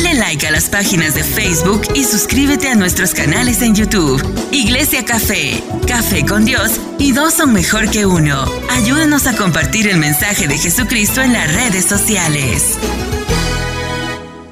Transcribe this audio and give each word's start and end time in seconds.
Dale 0.00 0.14
like 0.14 0.46
a 0.46 0.52
las 0.52 0.68
páginas 0.68 1.16
de 1.16 1.24
Facebook 1.24 1.82
y 1.92 2.04
suscríbete 2.04 2.68
a 2.68 2.76
nuestros 2.76 3.14
canales 3.14 3.62
en 3.62 3.74
YouTube. 3.74 4.22
Iglesia 4.52 5.04
Café, 5.04 5.60
Café 5.88 6.24
con 6.24 6.44
Dios 6.44 6.80
y 7.00 7.10
dos 7.10 7.34
son 7.34 7.52
mejor 7.52 7.90
que 7.90 8.06
uno. 8.06 8.44
Ayúdanos 8.70 9.26
a 9.26 9.36
compartir 9.36 9.88
el 9.88 9.96
mensaje 9.96 10.46
de 10.46 10.56
Jesucristo 10.56 11.20
en 11.20 11.32
las 11.32 11.52
redes 11.52 11.84
sociales. 11.84 12.78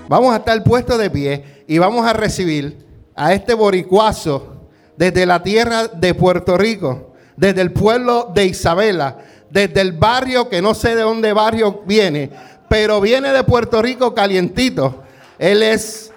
Vamos 0.09 0.35
a 0.35 0.39
estar 0.39 0.65
puestos 0.65 0.99
de 0.99 1.11
pie 1.11 1.45
y 1.69 1.79
vamos 1.79 2.05
a 2.05 2.13
recibir 2.13 2.85
a 3.15 3.33
este 3.33 3.55
boricuazo 3.55 4.69
desde 4.97 5.27
la 5.27 5.45
tierra 5.45 5.87
de 5.87 6.13
Puerto 6.15 6.59
Rico, 6.59 7.15
desde 7.37 7.61
el 7.61 7.71
pueblo 7.71 8.33
de 8.35 8.47
Isabela, 8.47 9.19
desde 9.49 9.81
el 9.81 9.93
barrio 9.93 10.49
que 10.49 10.61
no 10.61 10.75
sé 10.75 10.97
de 10.97 11.03
dónde 11.03 11.33
barrio 11.33 11.85
viene, 11.87 12.33
pero 12.69 13.01
viene 13.01 13.33
de 13.33 13.45
Puerto 13.45 13.81
Rico 13.81 14.13
calientito. 14.13 15.05
Él 15.39 15.63
es 15.63 16.13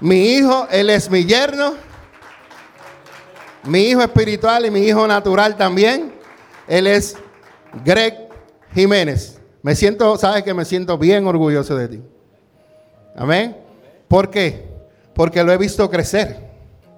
mi 0.00 0.34
hijo, 0.34 0.66
él 0.70 0.90
es 0.90 1.10
mi 1.10 1.24
yerno, 1.24 1.74
mi 3.64 3.84
hijo 3.84 4.02
espiritual 4.02 4.66
y 4.66 4.70
mi 4.70 4.80
hijo 4.80 5.06
natural 5.06 5.56
también. 5.56 6.12
Él 6.66 6.86
es 6.86 7.16
Greg 7.84 8.28
Jiménez. 8.74 9.40
Me 9.62 9.74
siento, 9.74 10.16
sabes 10.16 10.42
que 10.42 10.54
me 10.54 10.64
siento 10.64 10.98
bien 10.98 11.26
orgulloso 11.26 11.76
de 11.76 11.88
ti. 11.88 12.02
Amén. 13.16 13.56
¿Por 14.08 14.30
qué? 14.30 14.68
Porque 15.14 15.44
lo 15.44 15.52
he 15.52 15.58
visto 15.58 15.88
crecer. 15.88 16.50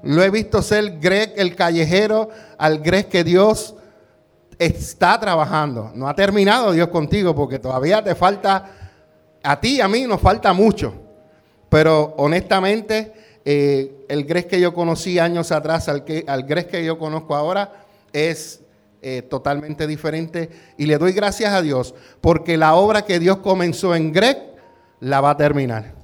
Lo 0.03 0.23
he 0.23 0.31
visto 0.31 0.63
ser 0.63 0.99
Greg 0.99 1.33
el 1.37 1.57
callejero, 1.57 2.29
al 2.59 2.79
Greg 2.81 3.09
que 3.09 3.25
Dios 3.25 3.75
está 4.59 5.19
trabajando. 5.19 5.93
No 5.95 6.09
ha 6.09 6.15
terminado 6.15 6.73
Dios 6.73 6.89
contigo 6.89 7.35
porque 7.35 7.59
todavía 7.59 8.03
te 8.03 8.15
falta, 8.15 8.71
a 9.43 9.61
ti 9.61 9.77
y 9.77 9.81
a 9.81 9.89
mí 9.89 10.03
nos 10.07 10.21
falta 10.21 10.53
mucho. 10.53 11.04
Pero 11.75 12.15
honestamente, 12.19 13.13
eh, 13.45 14.07
el 14.09 14.27
Greg 14.27 14.47
que 14.47 14.61
yo 14.61 14.73
conocí 14.73 15.19
años 15.19 15.51
atrás 15.51 15.89
al, 15.89 16.05
que, 16.05 16.25
al 16.29 16.47
que 16.47 16.85
yo 16.85 17.01
conozco 17.01 17.35
ahora 17.35 17.85
es 18.13 18.61
eh, 19.03 19.23
totalmente 19.23 19.89
diferente. 19.89 20.51
Y 20.79 20.87
le 20.87 20.99
doy 20.99 21.11
gracias 21.11 21.53
a 21.53 21.63
Dios 21.63 21.97
porque 22.21 22.57
la 22.57 22.77
obra 22.77 23.03
que 23.03 23.19
Dios 23.19 23.39
comenzó 23.39 23.93
en 23.97 24.13
Greg 24.13 24.55
la 25.01 25.21
va 25.21 25.31
a 25.31 25.37
terminar. 25.37 25.95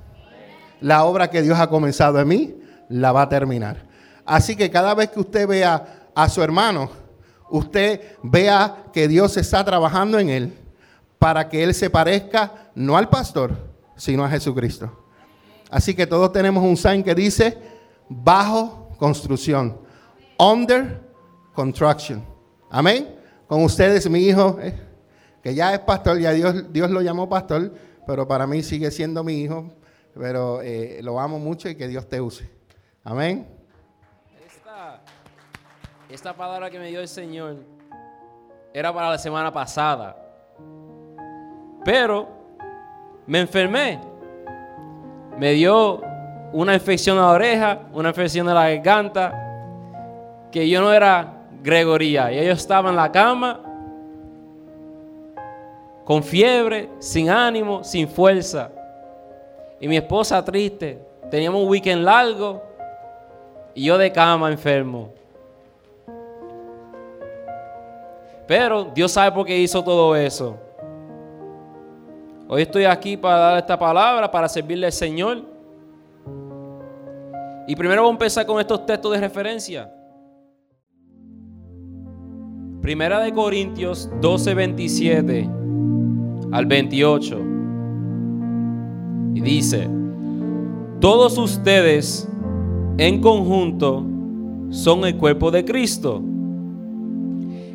La 0.81 1.05
obra 1.05 1.31
que 1.31 1.41
Dios 1.41 1.57
ha 1.61 1.69
comenzado 1.69 2.19
en 2.19 2.27
mí 2.27 2.55
la 2.89 3.13
va 3.13 3.23
a 3.23 3.29
terminar. 3.29 3.87
Así 4.25 4.57
que 4.57 4.73
cada 4.73 4.93
vez 4.97 5.11
que 5.11 5.21
usted 5.21 5.47
vea 5.47 6.09
a 6.17 6.29
su 6.29 6.43
hermano, 6.43 6.91
usted 7.49 8.01
vea 8.25 8.87
que 8.93 9.07
Dios 9.07 9.37
está 9.37 9.65
trabajando 9.65 10.19
en 10.19 10.31
él 10.31 10.53
para 11.21 11.49
que 11.49 11.63
él 11.63 11.75
se 11.75 11.91
parezca 11.91 12.73
no 12.75 12.97
al 12.97 13.09
pastor, 13.09 13.53
sino 13.95 14.25
a 14.25 14.31
Jesucristo. 14.31 15.00
Así 15.71 15.95
que 15.95 16.07
todos 16.07 16.33
tenemos 16.33 16.65
un 16.65 16.77
sign 16.77 17.03
que 17.03 17.15
dice 17.15 17.57
bajo 18.09 18.91
construcción, 18.99 19.81
under 20.39 21.01
construction. 21.55 22.25
Amén. 22.71 23.17
Con 23.47 23.63
ustedes 23.63 24.09
mi 24.11 24.21
hijo, 24.21 24.59
eh, 24.61 24.75
que 25.43 25.55
ya 25.55 25.73
es 25.73 25.81
pastor, 25.81 26.19
ya 26.19 26.33
Dios, 26.33 26.73
Dios 26.73 26.91
lo 26.91 27.01
llamó 27.01 27.29
pastor, 27.29 27.73
pero 28.07 28.27
para 28.27 28.47
mí 28.47 28.63
sigue 28.63 28.91
siendo 28.91 29.23
mi 29.23 29.41
hijo, 29.41 29.73
pero 30.15 30.61
eh, 30.63 31.01
lo 31.03 31.21
amo 31.21 31.39
mucho 31.39 31.69
y 31.69 31.77
que 31.77 31.89
Dios 31.89 32.09
te 32.09 32.21
use. 32.21 32.51
Amén. 33.05 33.47
Esta 36.11 36.35
palabra 36.35 36.69
que 36.69 36.79
me 36.81 36.89
dio 36.89 37.01
el 37.01 37.07
Señor 37.07 37.59
era 38.75 38.93
para 38.93 39.11
la 39.11 39.19
semana 39.19 39.53
pasada. 39.53 40.17
Pero 41.85 42.29
me 43.29 43.41
enfermé. 43.41 44.10
Me 45.41 45.53
dio 45.53 46.03
una 46.53 46.75
infección 46.75 47.17
a 47.17 47.23
la 47.23 47.31
oreja, 47.31 47.79
una 47.95 48.11
infección 48.11 48.47
de 48.47 48.53
la 48.53 48.69
garganta, 48.69 49.33
que 50.53 50.69
yo 50.69 50.83
no 50.83 50.93
era 50.93 51.33
Gregoría. 51.63 52.31
Y 52.31 52.45
yo 52.45 52.53
estaba 52.53 52.91
en 52.91 52.97
la 52.97 53.11
cama, 53.11 53.59
con 56.05 56.23
fiebre, 56.23 56.91
sin 56.99 57.31
ánimo, 57.31 57.83
sin 57.83 58.07
fuerza. 58.07 58.71
Y 59.81 59.89
mi 59.89 59.97
esposa 59.97 60.45
triste. 60.45 60.99
Teníamos 61.31 61.63
un 61.63 61.71
weekend 61.71 62.05
largo 62.05 62.63
y 63.75 63.85
yo 63.85 63.97
de 63.97 64.13
cama 64.13 64.51
enfermo. 64.51 65.09
Pero 68.47 68.85
Dios 68.95 69.11
sabe 69.11 69.33
por 69.33 69.47
qué 69.47 69.57
hizo 69.57 69.83
todo 69.83 70.15
eso. 70.15 70.59
Hoy 72.53 72.63
estoy 72.63 72.83
aquí 72.83 73.17
para 73.17 73.37
dar 73.37 73.59
esta 73.59 73.79
palabra, 73.79 74.29
para 74.29 74.49
servirle 74.49 74.87
al 74.87 74.93
Señor. 74.93 75.45
Y 77.69 77.77
primero 77.77 78.03
vamos 78.03 78.15
a 78.15 78.17
empezar 78.17 78.45
con 78.45 78.59
estos 78.59 78.85
textos 78.85 79.13
de 79.13 79.21
referencia. 79.21 79.89
Primera 82.83 83.21
de 83.21 83.33
Corintios 83.33 84.11
12, 84.21 84.55
27 84.55 85.49
al 86.51 86.67
28. 86.67 87.39
Y 89.35 89.41
dice, 89.43 89.89
todos 90.99 91.39
ustedes 91.39 92.29
en 92.99 93.21
conjunto 93.21 94.05
son 94.71 95.05
el 95.05 95.17
cuerpo 95.17 95.53
de 95.53 95.65
Cristo 95.65 96.21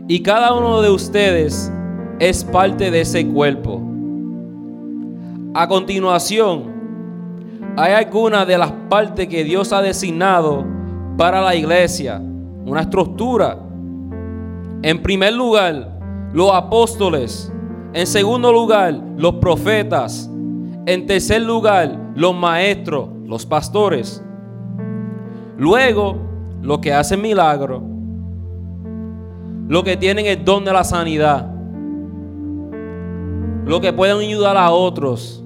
y 0.10 0.22
cada 0.22 0.54
uno 0.54 0.82
de 0.82 0.90
ustedes 0.90 1.72
es 2.20 2.44
parte 2.44 2.92
de 2.92 3.00
ese 3.00 3.26
cuerpo. 3.26 3.95
A 5.56 5.68
continuación, 5.70 6.66
hay 7.78 7.94
algunas 7.94 8.46
de 8.46 8.58
las 8.58 8.72
partes 8.90 9.28
que 9.28 9.46
Dios 9.46 9.72
ha 9.72 9.82
designado 9.82 10.66
para 11.18 11.42
la 11.42 11.56
iglesia, 11.56 12.20
una 12.20 12.82
estructura. 12.82 13.58
En 14.82 15.02
primer 15.02 15.34
lugar, 15.34 15.98
los 16.34 16.52
apóstoles. 16.54 17.52
En 17.94 18.06
segundo 18.06 18.52
lugar, 18.52 18.94
los 19.16 19.36
profetas. 19.36 20.30
En 20.86 21.06
tercer 21.06 21.42
lugar, 21.42 21.98
los 22.16 22.36
maestros, 22.36 23.10
los 23.26 23.46
pastores. 23.46 24.22
Luego, 25.58 26.18
los 26.62 26.80
que 26.80 26.94
hacen 26.94 27.22
milagros 27.22 27.82
lo 29.68 29.84
que 29.84 29.98
tienen 29.98 30.28
el 30.28 30.46
don 30.46 30.64
de 30.64 30.72
la 30.72 30.84
sanidad, 30.84 31.52
lo 33.66 33.82
que 33.82 33.92
pueden 33.92 34.18
ayudar 34.18 34.58
a 34.58 34.70
otros, 34.70 35.45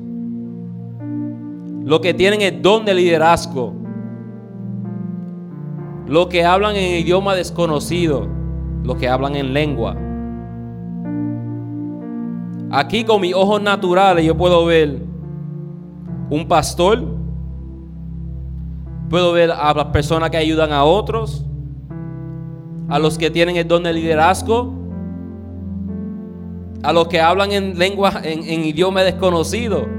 lo 1.85 2.01
que 2.01 2.13
tienen 2.13 2.41
el 2.41 2.61
don 2.61 2.85
de 2.85 2.93
liderazgo, 2.93 3.73
lo 6.07 6.29
que 6.29 6.43
hablan 6.43 6.75
en 6.75 7.01
idioma 7.01 7.35
desconocido, 7.35 8.27
lo 8.83 8.95
que 8.95 9.07
hablan 9.07 9.35
en 9.35 9.53
lengua. 9.53 9.95
Aquí 12.71 13.03
con 13.03 13.21
mis 13.21 13.33
ojos 13.33 13.61
naturales 13.61 14.25
yo 14.25 14.37
puedo 14.37 14.65
ver 14.65 15.01
un 16.29 16.47
pastor, 16.47 17.03
puedo 19.09 19.33
ver 19.33 19.51
a 19.51 19.73
las 19.73 19.85
personas 19.85 20.29
que 20.29 20.37
ayudan 20.37 20.71
a 20.71 20.83
otros, 20.83 21.45
a 22.89 22.99
los 22.99 23.17
que 23.17 23.29
tienen 23.31 23.55
el 23.55 23.67
don 23.67 23.83
de 23.83 23.93
liderazgo, 23.93 24.73
a 26.83 26.93
los 26.93 27.07
que 27.07 27.19
hablan 27.19 27.51
en 27.51 27.77
lengua, 27.77 28.21
en, 28.23 28.65
idioma 28.65 29.01
desconocido. 29.03 29.98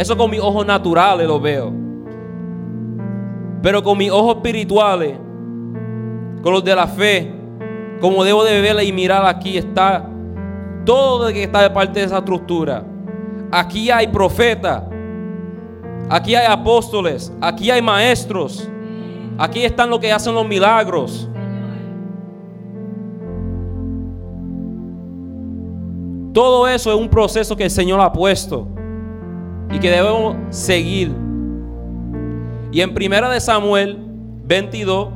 Eso 0.00 0.16
con 0.16 0.30
mis 0.30 0.40
ojos 0.40 0.64
naturales 0.64 1.28
lo 1.28 1.38
veo. 1.38 1.70
Pero 3.60 3.82
con 3.82 3.98
mis 3.98 4.10
ojos 4.10 4.36
espirituales, 4.36 5.18
con 6.42 6.54
los 6.54 6.64
de 6.64 6.74
la 6.74 6.86
fe, 6.86 7.30
como 8.00 8.24
debo 8.24 8.42
de 8.42 8.62
verla 8.62 8.82
y 8.82 8.94
mirar 8.94 9.26
aquí 9.26 9.58
está 9.58 10.08
todo 10.86 11.26
lo 11.26 11.32
que 11.34 11.42
está 11.42 11.60
de 11.60 11.68
parte 11.68 12.00
de 12.00 12.06
esa 12.06 12.16
estructura. 12.16 12.82
Aquí 13.52 13.90
hay 13.90 14.06
profetas, 14.06 14.84
aquí 16.08 16.34
hay 16.34 16.46
apóstoles, 16.46 17.30
aquí 17.38 17.70
hay 17.70 17.82
maestros, 17.82 18.66
aquí 19.36 19.62
están 19.62 19.90
los 19.90 19.98
que 19.98 20.10
hacen 20.10 20.34
los 20.34 20.48
milagros. 20.48 21.28
Todo 26.32 26.66
eso 26.66 26.90
es 26.90 26.98
un 26.98 27.10
proceso 27.10 27.54
que 27.54 27.64
el 27.64 27.70
Señor 27.70 28.00
ha 28.00 28.10
puesto 28.10 28.79
y 29.70 29.78
que 29.78 29.90
debemos 29.90 30.36
seguir. 30.50 31.14
Y 32.72 32.80
en 32.80 32.94
primera 32.94 33.30
de 33.30 33.40
Samuel 33.40 33.98
22, 34.44 35.08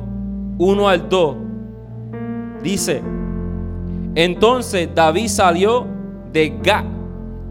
1 0.57 0.89
al 0.89 1.09
2, 1.09 1.35
dice, 2.63 3.01
entonces 4.15 4.89
David 4.93 5.27
salió 5.27 5.85
de 6.31 6.57
Gat 6.63 6.85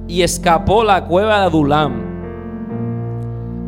y 0.09 0.23
escapó 0.23 0.85
la 0.85 1.05
cueva 1.05 1.41
de 1.41 1.47
Adulam. 1.47 1.93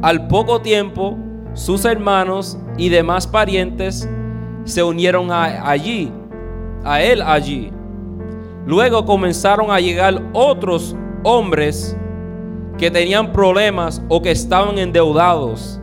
Al 0.03 0.29
poco 0.29 0.61
tiempo, 0.61 1.17
sus 1.55 1.85
hermanos 1.85 2.59
y 2.77 2.91
demás 2.91 3.27
parientes 3.27 4.09
se 4.65 4.83
unieron 4.83 5.31
allí, 5.31 6.13
a 6.85 7.01
él 7.03 7.23
allí. 7.23 7.71
Luego 8.67 9.05
comenzaron 9.05 9.71
a 9.71 9.81
llegar 9.81 10.23
otros 10.33 10.97
hombres 11.23 11.97
que 12.79 12.91
tenían 12.91 13.33
problemas 13.33 14.03
o 14.09 14.21
que 14.21 14.31
estaban 14.31 14.79
endeudados. 14.79 15.81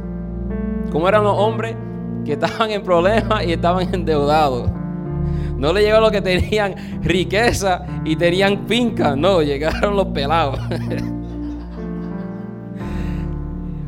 ¿Cómo 0.91 1.07
eran 1.07 1.23
los 1.23 1.37
hombres? 1.37 1.75
Que 2.23 2.33
estaban 2.33 2.71
en 2.71 2.83
problemas 2.83 3.43
y 3.45 3.53
estaban 3.53 3.93
endeudados. 3.93 4.69
No 5.57 5.73
le 5.73 5.81
llegó 5.81 5.97
a 5.97 6.01
los 6.01 6.11
que 6.11 6.21
tenían 6.21 6.75
riqueza 7.01 7.85
y 8.05 8.15
tenían 8.15 8.67
finca. 8.67 9.15
No, 9.15 9.41
llegaron 9.41 9.95
los 9.95 10.07
pelados. 10.07 10.59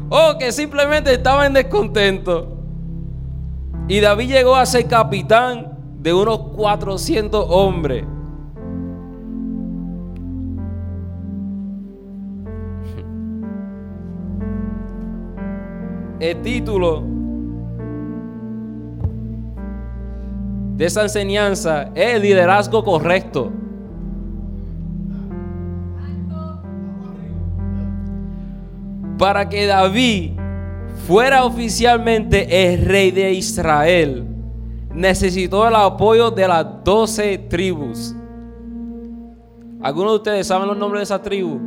o 0.10 0.38
que 0.40 0.52
simplemente 0.52 1.14
estaban 1.14 1.54
descontentos. 1.54 2.46
Y 3.88 4.00
David 4.00 4.30
llegó 4.30 4.56
a 4.56 4.66
ser 4.66 4.88
capitán 4.88 5.78
de 6.00 6.14
unos 6.14 6.40
400 6.56 7.46
hombres. 7.50 8.06
El 16.20 16.42
título 16.42 17.04
de 20.78 20.86
esa 20.86 21.02
enseñanza 21.04 21.90
es 21.94 22.16
el 22.16 22.22
liderazgo 22.22 22.84
correcto. 22.84 23.52
Para 29.18 29.48
que 29.50 29.66
David 29.66 30.32
fuera 31.08 31.46
oficialmente 31.46 32.74
el 32.74 32.86
rey 32.86 33.12
de 33.12 33.34
Israel, 33.34 34.26
necesitó 34.94 35.68
el 35.68 35.76
apoyo 35.76 36.32
de 36.32 36.48
las 36.48 36.66
doce 36.84 37.38
tribus. 37.38 38.16
¿Algunos 39.82 40.14
de 40.14 40.18
ustedes 40.18 40.48
saben 40.48 40.68
los 40.68 40.78
nombres 40.78 41.02
de 41.02 41.04
esa 41.04 41.22
tribu? 41.22 41.60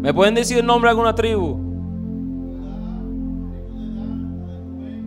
¿Me 0.00 0.12
pueden 0.12 0.34
decir 0.34 0.58
el 0.58 0.66
nombre 0.66 0.88
de 0.88 0.92
alguna 0.92 1.14
tribu? 1.14 1.67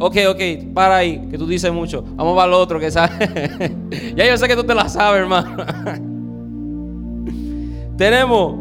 Ok, 0.03 0.17
ok, 0.29 0.73
para 0.73 0.97
ahí, 0.97 1.27
que 1.29 1.37
tú 1.37 1.45
dices 1.45 1.71
mucho. 1.71 2.03
Vamos 2.15 2.35
para 2.35 2.47
el 2.47 2.55
otro 2.55 2.79
que 2.79 2.89
sabe. 2.89 3.75
ya 4.15 4.25
yo 4.25 4.35
sé 4.35 4.47
que 4.47 4.55
tú 4.55 4.63
te 4.63 4.73
la 4.73 4.89
sabes, 4.89 5.21
hermano. 5.21 5.57
Tenemos 7.97 8.55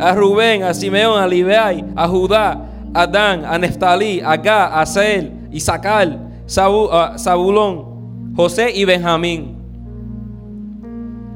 a 0.00 0.12
Rubén, 0.16 0.64
a 0.64 0.74
Simeón, 0.74 1.22
a 1.22 1.28
Libeay, 1.28 1.84
a 1.94 2.08
Judá, 2.08 2.68
a 2.92 3.06
Dan, 3.06 3.44
a 3.44 3.56
Neftalí, 3.56 4.20
a 4.20 4.36
Gá, 4.36 4.80
a 4.80 4.84
Seel, 4.84 5.48
Isaacar, 5.52 6.18
Zabulón, 6.48 8.32
José 8.34 8.72
y 8.74 8.84
Benjamín. 8.84 9.56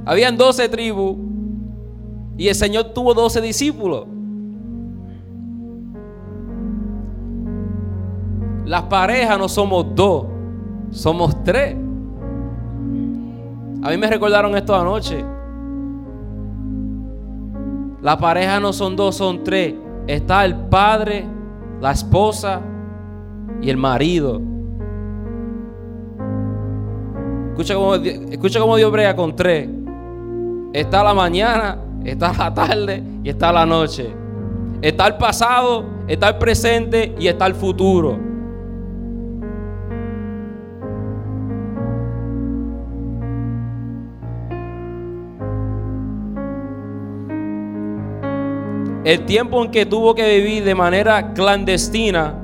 Habían 0.05 0.37
doce 0.37 0.69
tribus 0.69 1.17
y 2.37 2.49
el 2.49 2.57
Señor 2.57 2.93
tuvo 2.93 3.15
doce 3.15 3.41
discípulos. 3.41 4.09
Las 8.69 8.83
parejas 8.83 9.39
no 9.39 9.49
somos 9.49 9.87
dos, 9.95 10.27
somos 10.91 11.43
tres. 11.43 11.75
A 13.83 13.91
mí 13.91 13.97
me 13.97 14.07
recordaron 14.09 14.55
esto 14.55 14.75
anoche. 14.75 15.25
Las 18.03 18.17
parejas 18.19 18.61
no 18.61 18.75
son 18.75 18.95
dos, 18.95 19.17
son 19.17 19.43
tres. 19.43 19.75
Está 20.07 20.45
el 20.45 20.55
padre, 20.55 21.25
la 21.81 21.93
esposa 21.93 22.61
y 23.63 23.71
el 23.71 23.79
marido. 23.79 24.39
Escucha 27.53 27.75
cómo, 27.75 27.95
escucha 27.95 28.61
cómo 28.61 28.77
Dios 28.77 28.93
brega 28.93 29.17
con 29.17 29.35
tres. 29.35 29.67
Está 30.75 31.03
la 31.03 31.15
mañana, 31.15 31.79
está 32.05 32.35
la 32.35 32.53
tarde 32.53 33.03
y 33.25 33.31
está 33.31 33.51
la 33.51 33.65
noche. 33.65 34.15
Está 34.83 35.07
el 35.07 35.17
pasado, 35.17 35.87
está 36.07 36.29
el 36.29 36.37
presente 36.37 37.15
y 37.19 37.29
está 37.29 37.47
el 37.47 37.55
futuro. 37.55 38.28
El 49.09 49.25
tiempo 49.25 49.65
en 49.65 49.71
que 49.71 49.87
tuvo 49.87 50.15
que 50.15 50.37
vivir 50.37 50.65
de 50.65 50.75
manera 50.75 51.33
clandestina, 51.33 52.35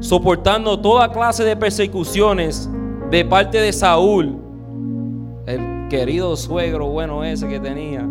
soportando 0.00 0.80
toda 0.80 1.12
clase 1.12 1.44
de 1.44 1.54
persecuciones 1.54 2.68
de 3.08 3.24
parte 3.24 3.60
de 3.60 3.72
Saúl, 3.72 4.36
el 5.46 5.86
querido 5.88 6.36
suegro 6.36 6.88
bueno 6.88 7.22
ese 7.22 7.46
que 7.46 7.60
tenía, 7.60 8.04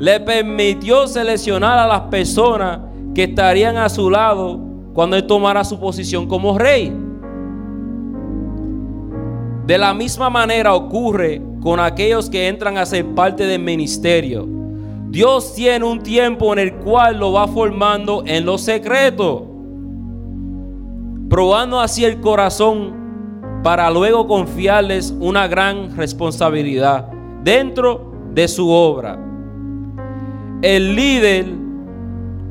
le 0.00 0.18
permitió 0.18 1.06
seleccionar 1.06 1.78
a 1.78 1.86
las 1.86 2.00
personas 2.10 2.80
que 3.14 3.22
estarían 3.22 3.76
a 3.76 3.88
su 3.88 4.10
lado 4.10 4.58
cuando 4.92 5.14
él 5.14 5.28
tomara 5.28 5.62
su 5.62 5.78
posición 5.78 6.26
como 6.26 6.58
rey. 6.58 6.92
De 9.64 9.78
la 9.78 9.94
misma 9.94 10.28
manera 10.28 10.74
ocurre 10.74 11.40
con 11.62 11.78
aquellos 11.78 12.28
que 12.28 12.48
entran 12.48 12.78
a 12.78 12.84
ser 12.84 13.06
parte 13.14 13.46
del 13.46 13.62
ministerio. 13.62 14.59
Dios 15.10 15.54
tiene 15.54 15.84
un 15.84 16.00
tiempo 16.04 16.52
en 16.52 16.60
el 16.60 16.74
cual 16.74 17.18
lo 17.18 17.32
va 17.32 17.48
formando 17.48 18.22
en 18.24 18.46
lo 18.46 18.58
secreto, 18.58 19.44
probando 21.28 21.80
así 21.80 22.04
el 22.04 22.20
corazón 22.20 23.60
para 23.64 23.90
luego 23.90 24.28
confiarles 24.28 25.12
una 25.18 25.48
gran 25.48 25.96
responsabilidad 25.96 27.08
dentro 27.42 28.12
de 28.32 28.46
su 28.46 28.70
obra. 28.70 29.18
El 30.62 30.94
líder, 30.94 31.46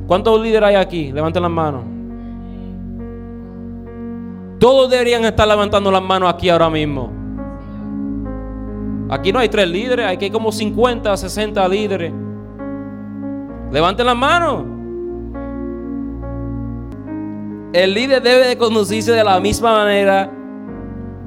¿cuántos 0.06 0.42
líderes 0.42 0.68
hay 0.68 0.76
aquí? 0.76 1.14
Levanten 1.14 1.42
las 1.42 1.52
manos. 1.52 1.84
Todos 4.60 4.90
deberían 4.90 5.24
estar 5.24 5.48
levantando 5.48 5.90
las 5.90 6.04
manos 6.04 6.34
aquí 6.34 6.50
ahora 6.50 6.70
mismo. 6.70 7.10
Aquí 9.10 9.32
no 9.32 9.40
hay 9.40 9.48
tres 9.48 9.70
líderes, 9.70 10.08
aquí 10.08 10.26
hay 10.26 10.32
como 10.32 10.52
50, 10.52 11.16
60 11.16 11.68
líderes. 11.70 12.12
Levanten 13.72 14.06
la 14.06 14.16
mano. 14.16 14.66
El 17.72 17.94
líder 17.94 18.22
debe 18.22 18.48
de 18.48 18.58
conducirse 18.58 19.12
de 19.12 19.24
la 19.24 19.40
misma 19.40 19.74
manera. 19.74 20.32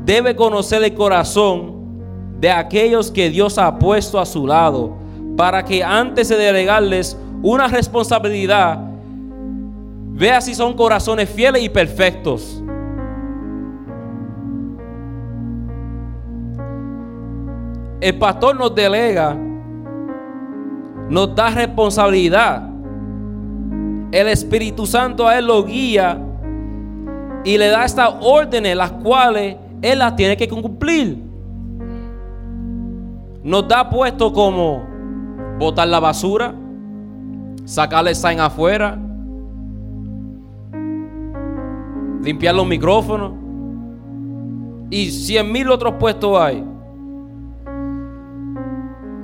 Debe 0.05 0.35
conocer 0.35 0.83
el 0.83 0.95
corazón 0.95 2.01
de 2.41 2.51
aquellos 2.51 3.13
que 3.13 3.31
Dios 3.31 3.59
ha 3.59 3.79
puesto 3.79 4.19
a 4.19 4.27
su 4.27 4.47
lado. 4.47 4.97
Para 5.37 5.65
que 5.65 5.85
antes 5.85 6.29
de 6.29 6.37
delegarles 6.37 7.17
una 7.43 7.69
responsabilidad, 7.69 8.79
vea 10.15 10.41
si 10.41 10.55
son 10.55 10.75
corazones 10.75 11.31
fieles 11.31 11.63
y 11.63 11.69
perfectos. 11.69 12.63
El 18.01 18.19
pastor 18.19 18.57
nos 18.57 18.75
delega 18.75 19.37
nos 21.13 21.35
da 21.35 21.51
responsabilidad. 21.51 22.71
El 24.13 24.29
Espíritu 24.29 24.87
Santo 24.87 25.29
a 25.29 25.39
Él 25.39 25.47
lo 25.47 25.63
guía 25.63 26.19
y 27.45 27.59
le 27.59 27.69
da 27.69 27.85
estas 27.85 28.15
órdenes, 28.23 28.75
las 28.75 28.93
cuales 28.93 29.57
Él 29.83 29.99
las 29.99 30.17
tiene 30.17 30.39
que 30.39 30.49
cumplir. 30.49 31.23
Nos 33.45 33.69
da 33.69 33.91
puesto 33.91 34.33
como 34.33 34.87
botar 35.59 35.87
la 35.87 36.01
basura, 36.01 36.55
sacarle 37.67 38.15
sign 38.15 38.41
afuera, 38.41 38.99
limpiar 42.23 42.55
los 42.55 42.67
micrófonos 42.67 43.33
y 44.89 45.11
cien 45.11 45.53
mil 45.53 45.71
otros 45.71 45.93
puestos 46.01 46.41
hay. 46.41 46.65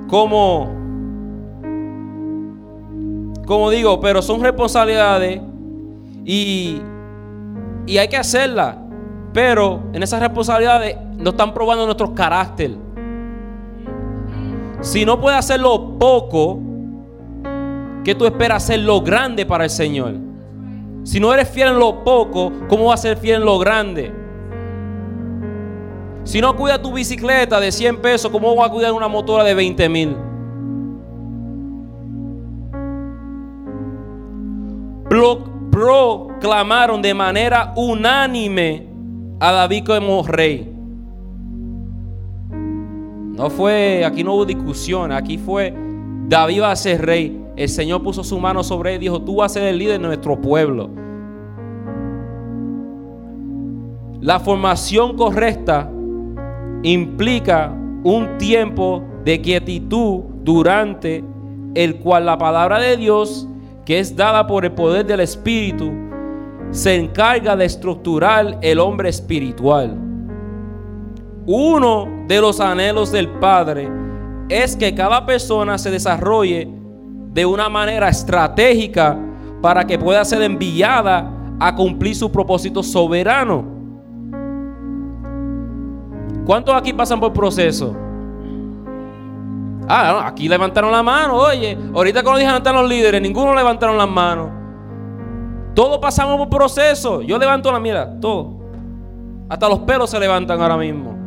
Como 0.07 0.78
como 3.49 3.71
digo, 3.71 3.99
pero 3.99 4.21
son 4.21 4.43
responsabilidades 4.43 5.41
y, 6.23 6.79
y 7.87 7.97
hay 7.97 8.07
que 8.07 8.15
hacerlas. 8.15 8.75
Pero 9.33 9.85
en 9.91 10.03
esas 10.03 10.19
responsabilidades 10.19 10.95
no 11.17 11.31
están 11.31 11.51
probando 11.51 11.83
nuestro 11.85 12.13
carácter. 12.13 12.75
Si 14.81 15.03
no 15.03 15.19
puedes 15.19 15.39
hacer 15.39 15.59
lo 15.59 15.97
poco, 15.97 16.59
¿qué 18.03 18.13
tú 18.13 18.27
esperas 18.27 18.63
hacer 18.65 18.81
lo 18.81 19.01
grande 19.01 19.47
para 19.47 19.63
el 19.63 19.71
Señor? 19.71 20.13
Si 21.01 21.19
no 21.19 21.33
eres 21.33 21.49
fiel 21.49 21.69
en 21.69 21.79
lo 21.79 22.03
poco, 22.03 22.51
¿cómo 22.67 22.85
vas 22.85 22.99
a 22.99 23.01
ser 23.01 23.17
fiel 23.17 23.37
en 23.37 23.45
lo 23.45 23.57
grande? 23.57 24.13
Si 26.23 26.39
no 26.39 26.55
cuidas 26.55 26.83
tu 26.83 26.93
bicicleta 26.93 27.59
de 27.59 27.71
100 27.71 27.97
pesos, 27.99 28.31
¿cómo 28.31 28.55
vas 28.55 28.69
a 28.69 28.71
cuidar 28.71 28.91
una 28.91 29.07
motora 29.07 29.43
de 29.43 29.55
20 29.55 29.89
mil? 29.89 30.28
Proclamaron 35.71 37.01
de 37.01 37.13
manera 37.13 37.73
unánime 37.75 38.87
a 39.39 39.51
David 39.51 39.85
como 39.85 40.23
rey. 40.23 40.71
No 42.51 43.49
fue, 43.49 44.03
aquí 44.05 44.23
no 44.23 44.33
hubo 44.33 44.45
discusión, 44.45 45.11
aquí 45.11 45.37
fue 45.37 45.73
David 46.27 46.61
va 46.61 46.71
a 46.71 46.75
ser 46.75 47.05
rey. 47.05 47.41
el 47.55 47.69
Señor 47.69 48.03
puso 48.03 48.23
su 48.23 48.39
mano 48.39 48.63
sobre 48.63 48.91
él 48.91 48.97
y 48.97 48.99
dijo, 48.99 49.21
tú 49.21 49.37
vas 49.37 49.51
a 49.51 49.55
ser 49.55 49.63
el 49.63 49.79
líder 49.79 49.99
de 49.99 50.07
nuestro 50.07 50.39
pueblo. 50.39 50.89
La 54.21 54.39
formación 54.39 55.17
correcta 55.17 55.89
implica 56.83 57.73
un 58.03 58.37
tiempo 58.37 59.03
de 59.25 59.41
quietud 59.41 60.21
durante 60.43 61.23
el 61.73 61.95
cual 61.97 62.25
la 62.25 62.37
palabra 62.37 62.79
de 62.79 62.97
Dios, 62.97 63.48
que 63.89 63.97
es 63.97 64.15
dada 64.15 64.45
por 64.45 64.65
el 64.65 64.71
poder 64.73 65.03
del 65.03 65.19
Espíritu, 65.21 65.91
se 66.69 66.93
encarga 66.93 67.55
de 67.55 67.65
estructurar 67.65 68.59
el 68.61 68.77
hombre 68.77 69.09
espiritual. 69.09 69.97
Uno 71.47 72.07
de 72.27 72.39
los 72.39 72.59
anhelos 72.59 73.11
del 73.11 73.27
Padre 73.27 73.89
es 74.47 74.75
que 74.75 74.93
cada 74.93 75.25
persona 75.25 75.79
se 75.79 75.89
desarrolle 75.89 76.71
de 77.33 77.47
una 77.47 77.67
manera 77.67 78.09
estratégica 78.09 79.17
para 79.59 79.87
que 79.87 79.97
pueda 79.97 80.23
ser 80.23 80.43
enviada 80.43 81.55
a 81.59 81.73
cumplir 81.73 82.15
su 82.15 82.31
propósito 82.31 82.83
soberano. 82.83 83.65
¿Cuántos 86.45 86.75
aquí 86.75 86.93
pasan 86.93 87.19
por 87.19 87.33
proceso? 87.33 87.95
Ah, 89.91 90.27
aquí 90.27 90.47
levantaron 90.47 90.91
la 90.91 91.01
mano, 91.01 91.35
oye, 91.35 91.75
ahorita 91.95 92.21
cuando 92.21 92.37
dije 92.37 92.47
levantar 92.47 92.75
los 92.75 92.87
líderes, 92.87 93.19
ninguno 93.19 93.55
levantaron 93.55 93.97
las 93.97 94.07
manos. 94.07 94.49
Todos 95.73 95.97
pasamos 95.97 96.37
por 96.37 96.49
proceso. 96.49 97.23
Yo 97.23 97.39
levanto 97.39 97.71
la 97.71 97.79
mira, 97.79 98.19
todo. 98.19 98.59
Hasta 99.49 99.67
los 99.67 99.79
pelos 99.79 100.11
se 100.11 100.19
levantan 100.19 100.61
ahora 100.61 100.77
mismo. 100.77 101.17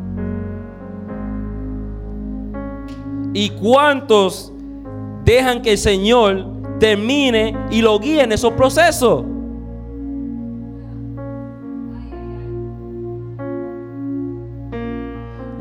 ¿Y 3.33 3.49
cuántos 3.49 4.53
dejan 5.25 5.61
que 5.61 5.71
el 5.71 5.77
Señor 5.77 6.45
termine 6.79 7.57
y 7.69 7.81
lo 7.81 7.99
guíe 7.99 8.21
en 8.21 8.31
esos 8.31 8.53
procesos? 8.53 9.25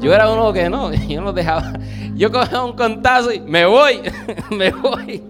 Yo 0.03 0.13
era 0.13 0.29
uno 0.29 0.53
que 0.53 0.69
no, 0.69 0.93
yo 1.09 1.21
no 1.21 1.33
dejaba. 1.33 1.75
Yo 2.15 2.31
cogía 2.31 2.63
un 2.63 2.73
cantazo 2.73 3.33
y 3.33 3.41
me 3.41 3.65
voy, 3.65 4.01
me 4.51 4.71
voy. 4.71 5.23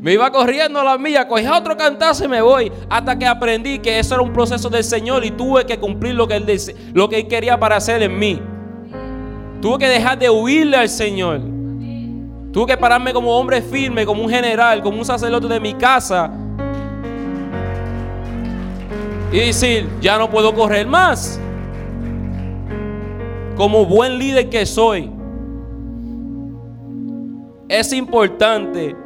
Me 0.00 0.14
iba 0.14 0.30
corriendo 0.30 0.80
a 0.80 0.84
la 0.84 0.98
mía, 0.98 1.28
cogía 1.28 1.56
otro 1.56 1.76
cantazo 1.76 2.24
y 2.24 2.28
me 2.28 2.40
voy. 2.40 2.72
Hasta 2.88 3.18
que 3.18 3.26
aprendí 3.26 3.80
que 3.80 3.98
eso 3.98 4.14
era 4.14 4.22
un 4.22 4.32
proceso 4.32 4.68
del 4.68 4.84
Señor 4.84 5.24
y 5.24 5.32
tuve 5.32 5.66
que 5.66 5.78
cumplir 5.78 6.14
lo 6.14 6.26
que 6.26 6.36
Él, 6.36 6.60
lo 6.92 7.08
que 7.08 7.20
él 7.20 7.28
quería 7.28 7.58
para 7.58 7.76
hacer 7.76 8.02
en 8.02 8.18
mí. 8.18 8.40
Tuve 9.60 9.78
que 9.78 9.88
dejar 9.88 10.18
de 10.18 10.30
huirle 10.30 10.76
al 10.76 10.88
Señor. 10.88 11.40
Tuve 12.52 12.66
que 12.66 12.76
pararme 12.76 13.12
como 13.12 13.36
hombre 13.36 13.62
firme, 13.62 14.04
como 14.04 14.24
un 14.24 14.30
general, 14.30 14.82
como 14.82 14.98
un 14.98 15.04
sacerdote 15.04 15.46
de 15.46 15.60
mi 15.60 15.74
casa. 15.74 16.30
Y 19.32 19.38
decir, 19.38 19.88
ya 20.00 20.18
no 20.18 20.28
puedo 20.28 20.52
correr 20.52 20.86
más. 20.86 21.40
Como 23.56 23.86
buen 23.86 24.18
líder 24.18 24.48
que 24.48 24.66
soy. 24.66 25.10
Es 27.68 27.92
importante 27.92 28.96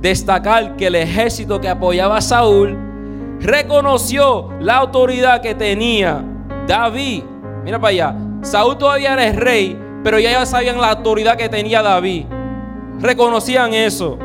destacar 0.00 0.76
que 0.76 0.86
el 0.86 0.94
ejército 0.94 1.60
que 1.60 1.68
apoyaba 1.68 2.16
a 2.16 2.20
Saúl 2.20 2.76
reconoció 3.40 4.50
la 4.60 4.76
autoridad 4.76 5.40
que 5.40 5.54
tenía 5.54 6.24
David. 6.66 7.22
Mira 7.64 7.80
para 7.80 7.90
allá. 7.90 8.16
Saúl 8.42 8.78
todavía 8.78 9.12
era 9.12 9.38
rey, 9.38 9.78
pero 10.02 10.18
ya 10.18 10.44
sabían 10.46 10.80
la 10.80 10.90
autoridad 10.90 11.36
que 11.36 11.48
tenía 11.48 11.82
David. 11.82 12.26
Reconocían 13.00 13.74
eso. 13.74 14.18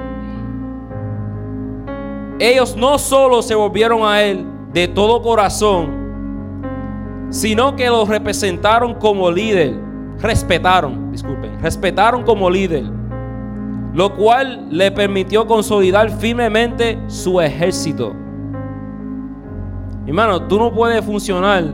Ellos 2.40 2.76
no 2.76 2.98
solo 2.98 3.42
se 3.42 3.56
volvieron 3.56 4.04
a 4.04 4.22
él 4.22 4.46
de 4.74 4.90
todo 4.90 5.22
corazón, 5.22 6.05
sino 7.30 7.76
que 7.76 7.88
lo 7.88 8.06
representaron 8.06 8.96
como 8.96 9.30
líder. 9.32 9.76
Respetaron, 10.20 11.12
disculpen, 11.12 11.60
respetaron 11.62 12.24
como 12.24 12.50
líder 12.50 12.86
lo 13.96 14.14
cual 14.14 14.68
le 14.70 14.92
permitió 14.92 15.48
consolidar 15.48 16.10
firmemente 16.10 17.00
su 17.08 17.40
ejército. 17.40 18.14
Hermano, 20.06 20.42
tú 20.42 20.60
no 20.60 20.74
puedes 20.74 21.04
funcionar 21.04 21.74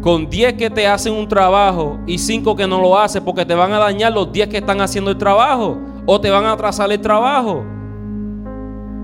con 0.00 0.30
10 0.30 0.52
que 0.52 0.70
te 0.70 0.86
hacen 0.86 1.12
un 1.12 1.26
trabajo 1.26 1.98
y 2.06 2.18
5 2.18 2.54
que 2.54 2.68
no 2.68 2.80
lo 2.80 2.96
hacen 2.96 3.24
porque 3.24 3.44
te 3.44 3.54
van 3.54 3.72
a 3.72 3.78
dañar 3.80 4.12
los 4.12 4.30
10 4.30 4.48
que 4.48 4.58
están 4.58 4.80
haciendo 4.80 5.10
el 5.10 5.18
trabajo 5.18 5.76
o 6.06 6.20
te 6.20 6.30
van 6.30 6.44
a 6.44 6.52
atrasar 6.52 6.92
el 6.92 7.00
trabajo. 7.00 7.64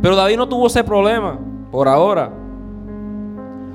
Pero 0.00 0.14
David 0.14 0.36
no 0.36 0.48
tuvo 0.48 0.68
ese 0.68 0.84
problema 0.84 1.36
por 1.72 1.88
ahora. 1.88 2.30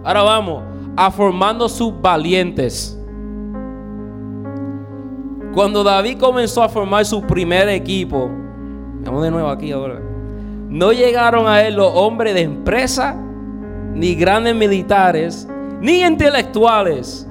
Ahora 0.01 0.23
vamos 0.23 0.63
formando 1.11 1.67
sus 1.69 1.99
valientes. 2.01 2.97
Cuando 5.53 5.83
David 5.83 6.17
comenzó 6.17 6.63
a 6.63 6.69
formar 6.69 7.05
su 7.05 7.21
primer 7.21 7.69
equipo, 7.69 8.29
vamos 9.05 9.23
de 9.23 9.31
nuevo 9.31 9.47
aquí 9.47 9.71
ahora, 9.71 10.01
no 10.67 10.91
llegaron 10.91 11.47
a 11.47 11.61
él 11.61 11.75
los 11.75 11.91
hombres 11.95 12.33
de 12.33 12.41
empresa, 12.41 13.15
ni 13.93 14.15
grandes 14.15 14.53
militares, 14.53 15.47
ni 15.79 16.03
intelectuales. 16.03 17.25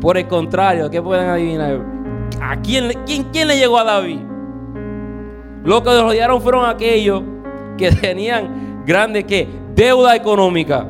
Por 0.00 0.18
el 0.18 0.26
contrario, 0.28 0.90
¿qué 0.90 1.00
pueden 1.00 1.28
adivinar? 1.28 1.80
¿A 2.42 2.56
quién, 2.60 2.92
quién, 3.06 3.24
quién 3.32 3.48
le 3.48 3.56
llegó 3.56 3.78
a 3.78 3.84
David? 3.84 4.20
Lo 5.64 5.82
que 5.82 6.00
rodearon 6.00 6.40
fueron 6.40 6.68
aquellos 6.68 7.22
que 7.76 7.90
tenían 8.02 8.84
grande 8.84 9.24
que 9.24 9.48
deuda 9.74 10.14
económica, 10.16 10.86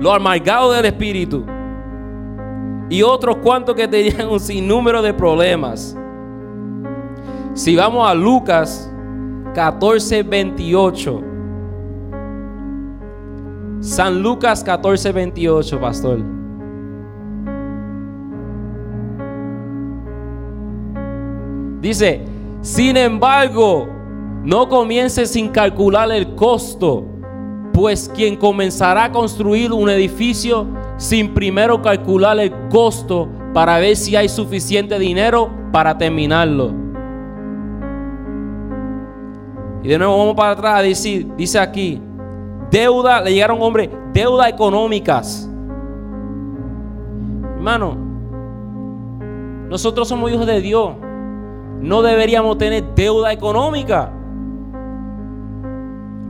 los 0.00 0.14
amargados 0.14 0.74
del 0.74 0.86
espíritu 0.86 1.44
y 2.88 3.02
otros 3.02 3.36
cuantos 3.36 3.74
que 3.76 3.86
tenían 3.86 4.28
un 4.28 4.40
sinnúmero 4.40 5.02
de 5.02 5.12
problemas. 5.12 5.96
Si 7.52 7.76
vamos 7.76 8.08
a 8.08 8.14
Lucas 8.14 8.90
14, 9.54 10.22
28. 10.22 11.22
San 13.80 14.22
Lucas 14.22 14.64
14, 14.64 15.12
28, 15.12 15.80
pastor. 15.80 16.18
Dice, 21.80 22.24
sin 22.62 22.96
embargo, 22.96 23.88
no 24.44 24.68
comience 24.68 25.26
sin 25.26 25.48
calcular 25.48 26.10
el 26.10 26.34
costo, 26.34 27.04
pues 27.72 28.10
quien 28.14 28.36
comenzará 28.36 29.04
a 29.04 29.12
construir 29.12 29.72
un 29.72 29.88
edificio 29.88 30.66
sin 30.96 31.32
primero 31.34 31.80
calcular 31.80 32.38
el 32.38 32.52
costo 32.68 33.28
para 33.54 33.78
ver 33.78 33.96
si 33.96 34.16
hay 34.16 34.28
suficiente 34.28 34.98
dinero 34.98 35.50
para 35.72 35.96
terminarlo. 35.96 36.72
Y 39.82 39.88
de 39.88 39.98
nuevo 39.98 40.18
vamos 40.18 40.34
para 40.34 40.50
atrás 40.50 40.78
a 40.80 40.82
decir, 40.82 41.34
dice 41.36 41.58
aquí, 41.58 42.00
deuda, 42.70 43.20
le 43.22 43.32
llegaron 43.32 43.62
hombres, 43.62 43.88
deuda 44.12 44.48
económicas. 44.48 45.48
Hermano, 47.56 47.96
nosotros 49.68 50.08
somos 50.08 50.30
hijos 50.30 50.46
de 50.46 50.60
Dios. 50.60 50.92
No 51.80 52.02
deberíamos 52.02 52.58
tener 52.58 52.94
deuda 52.94 53.32
económica. 53.32 54.12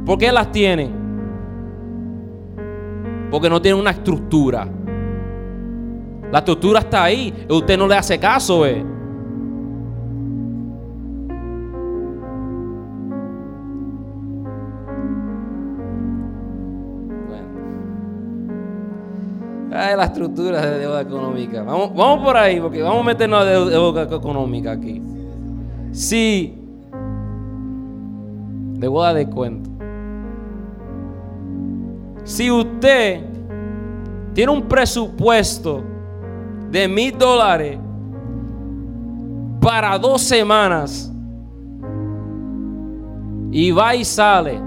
¿Por 0.06 0.18
qué 0.18 0.30
las 0.30 0.52
tienen? 0.52 0.99
Porque 3.30 3.48
no 3.48 3.62
tiene 3.62 3.78
una 3.78 3.90
estructura. 3.90 4.66
La 6.32 6.38
estructura 6.38 6.80
está 6.80 7.04
ahí. 7.04 7.46
Usted 7.48 7.78
no 7.78 7.86
le 7.86 7.96
hace 7.96 8.18
caso, 8.18 8.66
eh. 8.66 8.84
Ay, 19.72 19.96
la 19.96 20.04
estructura 20.04 20.60
de 20.60 20.78
deuda 20.80 21.00
económica. 21.00 21.62
Vamos, 21.62 21.94
vamos 21.94 22.24
por 22.24 22.36
ahí, 22.36 22.60
porque 22.60 22.82
vamos 22.82 23.00
a 23.00 23.04
meternos 23.04 23.40
a 23.40 23.44
deuda 23.44 24.02
económica 24.02 24.72
aquí. 24.72 25.00
Sí. 25.92 26.58
Deuda 28.74 29.14
de 29.14 29.26
cuento. 29.28 29.69
Si 32.24 32.50
usted 32.50 33.22
tiene 34.34 34.52
un 34.52 34.62
presupuesto 34.62 35.82
de 36.70 36.86
mil 36.86 37.16
dólares 37.16 37.78
para 39.60 39.98
dos 39.98 40.22
semanas 40.22 41.12
y 43.50 43.70
va 43.72 43.94
y 43.94 44.04
sale, 44.04 44.60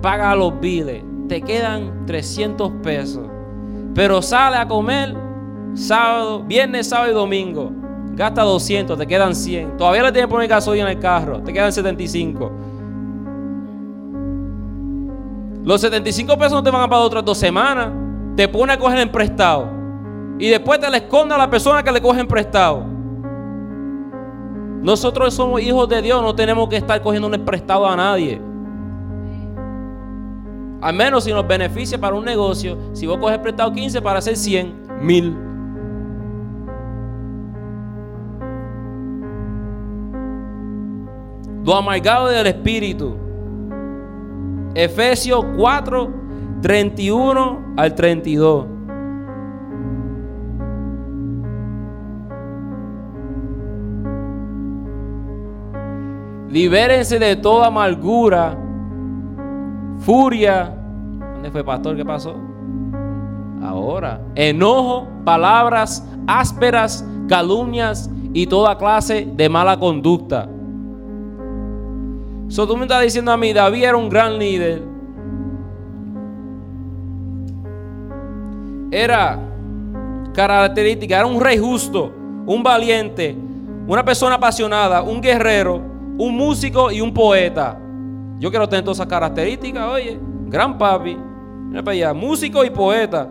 paga 0.00 0.34
los 0.36 0.58
biles, 0.60 1.02
te 1.28 1.42
quedan 1.42 2.06
300 2.06 2.72
pesos, 2.82 3.26
pero 3.94 4.22
sale 4.22 4.56
a 4.56 4.68
comer 4.68 5.14
sábado, 5.74 6.42
viernes, 6.44 6.88
sábado 6.88 7.10
y 7.10 7.14
domingo, 7.14 7.72
gasta 8.14 8.42
200, 8.42 8.98
te 8.98 9.06
quedan 9.06 9.34
100. 9.34 9.76
Todavía 9.76 10.02
le 10.04 10.12
tienes 10.12 10.28
que 10.28 10.32
poner 10.32 10.48
gasolina 10.48 10.90
en 10.90 10.96
el 10.96 11.02
carro, 11.02 11.40
te 11.40 11.52
quedan 11.52 11.72
75. 11.72 12.50
Los 15.68 15.82
75 15.82 16.38
pesos 16.38 16.52
no 16.54 16.62
te 16.62 16.70
van 16.70 16.80
a 16.80 16.88
pagar 16.88 17.04
otras 17.04 17.22
dos 17.22 17.36
semanas. 17.36 17.90
Te 18.34 18.48
pone 18.48 18.72
a 18.72 18.78
coger 18.78 19.00
en 19.00 19.12
prestado. 19.12 19.68
Y 20.38 20.48
después 20.48 20.80
te 20.80 20.90
le 20.90 20.96
esconde 20.96 21.34
a 21.34 21.38
la 21.38 21.50
persona 21.50 21.82
que 21.82 21.92
le 21.92 22.00
coge 22.00 22.20
en 22.20 22.26
prestado. 22.26 22.86
Nosotros 24.80 25.34
somos 25.34 25.60
hijos 25.60 25.86
de 25.86 26.00
Dios, 26.00 26.22
no 26.22 26.34
tenemos 26.34 26.70
que 26.70 26.76
estar 26.78 27.02
cogiendo 27.02 27.28
un 27.28 27.44
prestado 27.44 27.86
a 27.86 27.94
nadie. 27.94 28.40
Al 30.80 30.94
menos 30.94 31.24
si 31.24 31.34
nos 31.34 31.46
beneficia 31.46 32.00
para 32.00 32.16
un 32.16 32.24
negocio, 32.24 32.78
si 32.94 33.06
vos 33.06 33.18
coges 33.18 33.36
prestado 33.36 33.70
15 33.70 34.00
para 34.00 34.20
hacer 34.20 34.38
100, 34.38 35.02
mil. 35.02 35.36
Lo 41.62 41.76
amargado 41.76 42.28
del 42.28 42.46
espíritu. 42.46 43.27
Efesios 44.74 45.44
4, 45.56 46.12
31 46.62 47.74
al 47.76 47.94
32. 47.94 48.66
Libérense 56.50 57.18
de 57.18 57.36
toda 57.36 57.66
amargura, 57.66 58.56
furia. 59.98 60.74
¿Dónde 61.34 61.50
fue 61.50 61.62
pastor? 61.62 61.96
¿Qué 61.96 62.04
pasó? 62.04 62.34
Ahora. 63.62 64.20
Enojo, 64.34 65.06
palabras 65.24 66.06
ásperas, 66.26 67.04
calumnias 67.28 68.10
y 68.32 68.46
toda 68.46 68.78
clase 68.78 69.28
de 69.34 69.48
mala 69.48 69.78
conducta. 69.78 70.48
So, 72.48 72.66
tú 72.66 72.76
me 72.76 72.82
estás 72.82 73.02
diciendo 73.02 73.30
a 73.30 73.36
mí, 73.36 73.52
David 73.52 73.84
era 73.84 73.96
un 73.96 74.08
gran 74.08 74.38
líder. 74.38 74.82
Era 78.90 79.38
característica, 80.32 81.16
era 81.16 81.26
un 81.26 81.40
rey 81.40 81.58
justo, 81.58 82.10
un 82.46 82.62
valiente, 82.62 83.36
una 83.86 84.02
persona 84.02 84.36
apasionada, 84.36 85.02
un 85.02 85.20
guerrero, 85.20 85.76
un 86.16 86.36
músico 86.36 86.90
y 86.90 87.02
un 87.02 87.12
poeta. 87.12 87.78
Yo 88.38 88.50
quiero 88.50 88.68
tener 88.68 88.84
todas 88.84 88.98
esas 88.98 89.08
características, 89.08 89.86
oye, 89.86 90.18
gran 90.46 90.78
papi. 90.78 91.18
Mira 91.68 91.82
para 91.82 91.92
allá, 91.92 92.14
músico 92.14 92.64
y 92.64 92.70
poeta. 92.70 93.28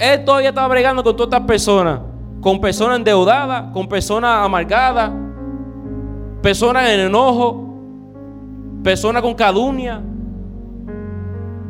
Él 0.00 0.24
todavía 0.24 0.48
estaba 0.48 0.66
bregando 0.66 1.04
con 1.04 1.14
todas 1.14 1.32
estas 1.32 1.46
personas, 1.46 2.00
con 2.40 2.60
personas 2.60 2.96
endeudadas, 2.96 3.70
con 3.72 3.86
personas 3.86 4.44
amargadas, 4.44 5.12
personas 6.42 6.90
en 6.90 7.00
enojo, 7.00 7.72
personas 8.82 9.22
con 9.22 9.34
calumnia. 9.34 10.02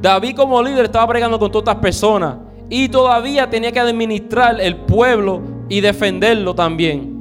David 0.00 0.34
como 0.34 0.62
líder 0.62 0.86
estaba 0.86 1.06
bregando 1.06 1.38
con 1.38 1.52
todas 1.52 1.68
estas 1.68 1.82
personas 1.82 2.36
y 2.68 2.88
todavía 2.88 3.48
tenía 3.48 3.70
que 3.70 3.78
administrar 3.78 4.60
el 4.60 4.76
pueblo 4.76 5.42
y 5.68 5.80
defenderlo 5.80 6.54
también. 6.54 7.12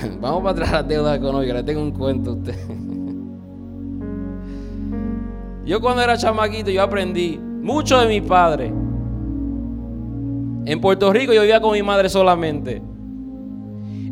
Vamos 0.20 0.42
para 0.42 0.50
atrás 0.50 0.68
a 0.70 0.72
la 0.72 0.82
deuda 0.82 1.14
económica, 1.14 1.54
le 1.54 1.62
tengo 1.62 1.80
un 1.80 1.92
cuento 1.92 2.32
a 2.32 2.34
usted. 2.34 2.56
Yo 5.64 5.80
cuando 5.80 6.02
era 6.02 6.16
chamaquito 6.16 6.70
yo 6.70 6.82
aprendí 6.82 7.38
mucho 7.38 8.00
de 8.00 8.08
mi 8.08 8.20
padre. 8.20 8.72
En 10.64 10.80
Puerto 10.80 11.12
Rico 11.12 11.32
yo 11.32 11.40
vivía 11.40 11.60
con 11.60 11.72
mi 11.72 11.82
madre 11.82 12.08
solamente. 12.08 12.82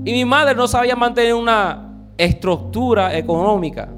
Y 0.04 0.12
mi 0.12 0.24
madre 0.24 0.54
no 0.54 0.66
sabía 0.66 0.96
mantener 0.96 1.34
una 1.34 1.88
estructura 2.16 3.16
económica. 3.16 3.88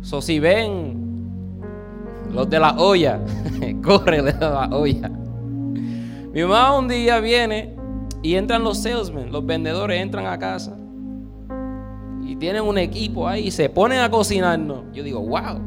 So, 0.00 0.20
si 0.20 0.40
ven 0.40 0.98
los 2.32 2.48
de 2.48 2.58
la 2.58 2.76
olla, 2.78 3.20
corre 3.84 4.22
de 4.22 4.32
la 4.32 4.68
olla. 4.72 5.08
Mi 5.08 6.42
mamá 6.42 6.76
un 6.78 6.88
día 6.88 7.20
viene 7.20 7.76
y 8.22 8.34
entran 8.36 8.64
los 8.64 8.78
salesmen, 8.78 9.30
los 9.30 9.44
vendedores 9.44 10.00
entran 10.00 10.26
a 10.26 10.38
casa 10.38 10.76
y 12.24 12.36
tienen 12.36 12.62
un 12.62 12.78
equipo 12.78 13.28
ahí 13.28 13.48
y 13.48 13.50
se 13.50 13.68
ponen 13.68 13.98
a 13.98 14.10
cocinarnos. 14.10 14.84
Yo 14.94 15.02
digo, 15.02 15.20
wow. 15.20 15.60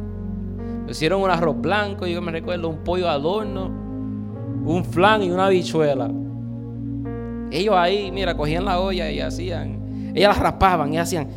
hicieron 0.89 1.21
un 1.21 1.29
arroz 1.29 1.61
blanco, 1.61 2.07
yo 2.07 2.21
me 2.21 2.31
recuerdo 2.31 2.69
un 2.69 2.83
pollo 2.83 3.09
al 3.09 3.25
horno 3.25 3.84
un 4.65 4.83
flan 4.83 5.23
y 5.23 5.29
una 5.29 5.49
bichuela. 5.49 6.09
Ellos 7.51 7.75
ahí, 7.77 8.11
mira, 8.11 8.35
cogían 8.35 8.65
la 8.65 8.79
olla 8.79 9.09
y 9.11 9.19
hacían, 9.21 10.11
ellas 10.15 10.35
la 10.35 10.43
raspaban 10.43 10.93
y 10.93 10.97
hacían, 10.97 11.27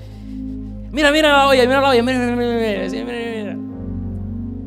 mira, 0.90 1.12
mira 1.12 1.28
la 1.28 1.48
olla, 1.48 1.62
mira 1.62 1.80
la 1.80 1.90
olla, 1.90 2.02
mira, 2.02 2.18
mira, 2.18 2.36
mira, 2.36 2.88
mira, 2.88 3.04
mira. 3.04 3.56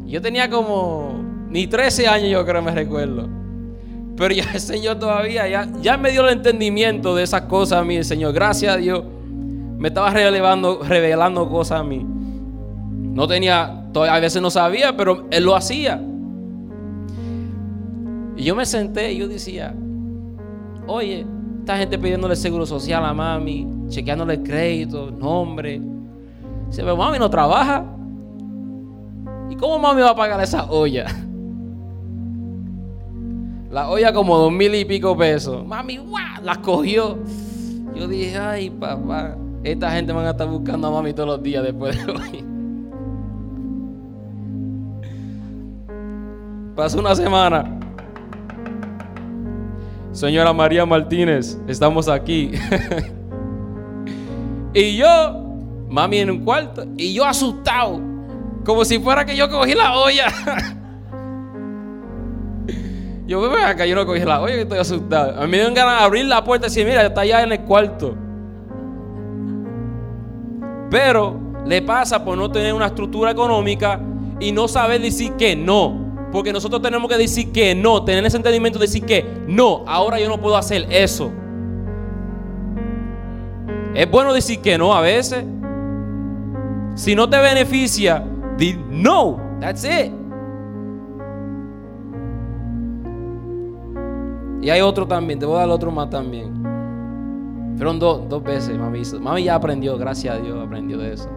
Yo 0.06 0.21
tenía 0.21 0.50
como 0.50 1.13
ni 1.50 1.67
13 1.67 2.08
años, 2.08 2.30
yo 2.30 2.45
creo, 2.45 2.62
me 2.62 2.71
recuerdo. 2.71 3.28
Pero 4.15 4.34
ya 4.34 4.45
el 4.54 4.60
Señor 4.60 5.00
todavía, 5.00 5.47
ya, 5.47 5.67
ya 5.82 5.97
me 5.97 6.12
dio 6.12 6.21
el 6.28 6.34
entendimiento 6.34 7.15
de 7.15 7.24
esas 7.24 7.43
cosas 7.43 7.80
a 7.80 7.84
mí, 7.84 7.95
el 7.95 8.06
Señor. 8.06 8.34
Gracias 8.34 8.76
a 8.76 8.78
Dios, 8.78 9.04
me 9.78 9.88
estaba 9.88 10.12
revelando, 10.12 10.82
revelando 10.84 11.50
cosas 11.50 11.80
a 11.80 11.84
mí. 11.84 12.06
No 12.06 13.28
tenía, 13.28 13.86
a 13.93 14.19
veces 14.19 14.41
no 14.41 14.52
sabía, 14.52 14.95
pero 14.95 15.26
Él 15.32 15.43
lo 15.43 15.56
hacía. 15.56 16.02
Y 18.41 18.45
yo 18.45 18.56
me 18.56 18.65
senté 18.65 19.13
y 19.13 19.19
yo 19.19 19.27
decía, 19.27 19.75
oye, 20.88 21.27
esta 21.60 21.77
gente 21.77 21.99
pidiéndole 21.99 22.36
seguro 22.36 22.65
social 22.65 23.06
a 23.06 23.13
mami, 23.13 23.67
chequeándole 23.88 24.41
crédito, 24.41 25.12
nombre. 25.12 25.80
Dice, 26.65 26.82
pero 26.82 26.97
mami 26.97 27.19
no 27.19 27.30
trabaja. 27.30 27.86
¿Y 29.47 29.56
cómo 29.58 29.77
mami 29.77 30.01
va 30.01 30.10
a 30.10 30.15
pagar 30.15 30.41
esa 30.41 30.65
olla? 30.71 31.06
La 33.69 33.91
olla 33.91 34.12
como 34.12 34.36
dos 34.36 34.51
mil 34.51 34.73
y 34.73 34.86
pico 34.86 35.15
pesos. 35.15 35.63
Mami, 35.63 35.97
¡guau! 35.97 36.41
La 36.41 36.56
cogió. 36.56 37.19
Yo 37.93 38.08
dije, 38.08 38.39
ay, 38.39 38.71
papá, 38.71 39.38
esta 39.63 39.91
gente 39.91 40.13
van 40.13 40.25
a 40.25 40.32
estar 40.32 40.47
buscando 40.47 40.88
a 40.88 40.91
mami 40.91 41.13
todos 41.13 41.30
los 41.30 41.43
días 41.43 41.63
después 41.63 41.95
de 41.95 42.12
hoy. 42.12 42.43
Pasó 46.75 46.97
una 46.97 47.13
semana. 47.13 47.77
Señora 50.12 50.52
María 50.52 50.86
Martínez, 50.86 51.58
estamos 51.67 52.10
aquí. 52.10 52.52
y 54.74 54.97
yo, 54.97 55.08
mami 55.88 56.17
en 56.17 56.32
un 56.32 56.43
cuarto, 56.43 56.84
y 56.97 57.13
yo 57.13 57.24
asustado, 57.24 58.02
como 58.65 58.84
si 58.84 59.00
fuera 59.00 59.26
que 59.26 59.38
yo 59.38 59.50
cogí 59.50 59.74
la 59.74 59.97
olla. 59.97 60.26
yo 63.26 63.39
veo 63.39 63.65
acá, 63.65 63.86
yo 63.86 63.95
no 63.95 64.06
cogí 64.06 64.19
la 64.19 64.41
olla, 64.41 64.56
que 64.56 64.62
estoy 64.63 64.80
asustado. 64.80 65.41
A 65.41 65.45
mí 65.45 65.52
me 65.52 65.60
dan 65.60 65.74
ganas 65.74 66.00
de 66.00 66.06
abrir 66.06 66.26
la 66.26 66.43
puerta 66.43 66.67
y 66.67 66.69
decir, 66.69 66.86
mira, 66.86 67.06
está 67.06 67.21
allá 67.21 67.43
en 67.43 67.54
el 67.54 67.62
cuarto. 67.62 68.13
Pero 70.89 71.39
le 71.65 71.82
pasa 71.84 72.21
por 72.26 72.38
no 72.38 72.52
tener 72.52 72.74
una 72.74 72.88
estructura 72.88 73.32
económica 73.32 73.97
y 74.41 74.52
no 74.52 74.67
saber 74.67 75.00
decir 75.00 75.32
que 75.34 75.56
no. 75.56 76.11
Porque 76.32 76.54
nosotros 76.54 76.82
tenemos 76.82 77.10
que 77.10 77.17
decir 77.17 77.52
que 77.52 77.76
no, 77.76 78.04
tener 78.04 78.26
ese 78.26 78.38
entendimiento 78.38 78.80
de 78.80 78.86
decir 78.86 79.06
que 79.06 79.26
no, 79.48 79.84
ahora 79.86 80.20
yo 80.20 80.30
no 80.30 80.39
puedo 80.39 80.56
hacer 80.56 80.88
eso. 80.89 81.32
Es 83.94 84.10
bueno 84.10 84.34
decir 84.34 84.60
que 84.62 84.78
no 84.78 84.94
a 84.94 85.02
veces. 85.02 85.44
Si 86.96 87.15
no 87.15 87.30
te 87.30 87.38
beneficia, 87.38 88.24
di 88.58 88.78
no. 88.89 89.39
That's 89.60 89.84
it. 89.84 90.13
Y 94.62 94.70
hay 94.70 94.82
otro 94.82 95.08
también, 95.08 95.39
te 95.39 95.46
voy 95.46 95.58
a 95.58 95.62
dar 95.62 95.70
otro 95.70 95.91
más 95.91 96.10
también. 96.10 96.62
Fueron 97.76 98.00
dos, 98.00 98.30
dos 98.30 98.44
veces, 98.44 98.78
mami. 98.78 99.02
Mami 99.20 99.44
ya 99.44 99.56
aprendió, 99.56 99.98
gracias 99.98 100.36
a 100.36 100.39
Dios, 100.39 100.63
aprendió 100.63 100.98
de 100.98 101.13
eso. 101.13 101.30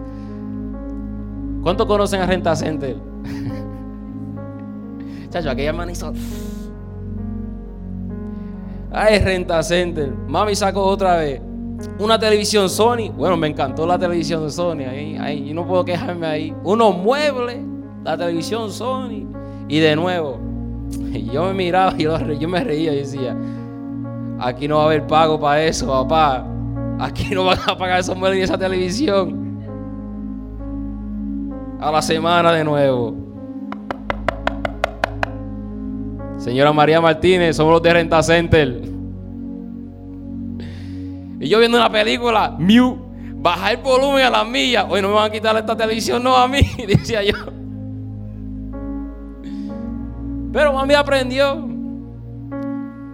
¿Cuántos 1.63 1.87
conocen 1.87 2.21
a 2.21 2.27
Renta 2.27 2.55
Center? 2.55 3.14
Chacho, 5.35 5.51
aquella 5.51 5.73
man 5.73 5.91
hizo. 5.91 6.13
Ay, 8.93 9.19
Renta 9.19 9.65
Center. 9.65 10.13
Mami 10.29 10.55
sacó 10.55 10.85
otra 10.85 11.17
vez 11.17 11.41
una 11.99 12.21
televisión 12.21 12.71
Sony. 12.71 13.11
Bueno, 13.17 13.37
me 13.37 13.49
encantó 13.49 13.85
la 13.85 13.99
televisión 13.99 14.49
Sony. 14.49 14.85
Ahí, 14.89 15.17
ahí, 15.17 15.49
yo 15.49 15.55
no 15.55 15.67
puedo 15.67 15.85
quejarme 15.85 16.25
ahí. 16.25 16.55
Unos 16.63 16.97
muebles, 16.97 17.59
la 18.05 18.17
televisión 18.17 18.71
Sony. 18.71 19.27
Y 19.69 19.81
de 19.81 19.97
nuevo, 19.97 20.39
yo 21.33 21.47
me 21.47 21.55
miraba 21.55 21.95
y 21.99 22.05
yo, 22.05 22.49
me 22.49 22.63
reía 22.63 22.93
y 22.93 22.99
decía: 22.99 23.37
Aquí 24.39 24.69
no 24.69 24.77
va 24.77 24.83
a 24.83 24.87
haber 24.87 25.05
pago 25.09 25.41
para 25.41 25.65
eso, 25.65 25.89
papá. 25.89 26.47
Aquí 27.01 27.35
no 27.35 27.47
van 27.47 27.59
a 27.67 27.77
pagar 27.77 27.99
esos 27.99 28.17
muebles 28.17 28.39
ni 28.39 28.45
esa 28.45 28.57
televisión. 28.57 29.59
A 31.81 31.91
la 31.91 32.01
semana 32.01 32.53
de 32.53 32.63
nuevo. 32.63 33.24
Señora 36.45 36.73
María 36.75 37.01
Martínez, 37.01 37.57
somos 37.57 37.73
los 37.73 37.83
de 37.83 37.91
Renta 37.91 38.23
Center. 38.23 38.83
Y 41.41 41.49
yo 41.49 41.59
viendo 41.59 41.79
una 41.79 41.91
película, 41.91 42.55
Mew, 42.59 42.99
bajar 43.37 43.77
el 43.77 43.79
volumen 43.79 44.27
a 44.27 44.31
las 44.31 44.47
millas. 44.47 44.85
Hoy 44.87 45.01
no 45.01 45.09
me 45.09 45.15
van 45.15 45.31
a 45.31 45.33
quitar 45.33 45.57
esta 45.57 45.75
televisión, 45.75 46.23
no 46.23 46.37
a 46.37 46.47
mí, 46.47 46.61
decía 46.87 47.23
yo. 47.23 47.33
Pero 50.53 50.75
mami 50.75 50.93
aprendió 50.93 51.67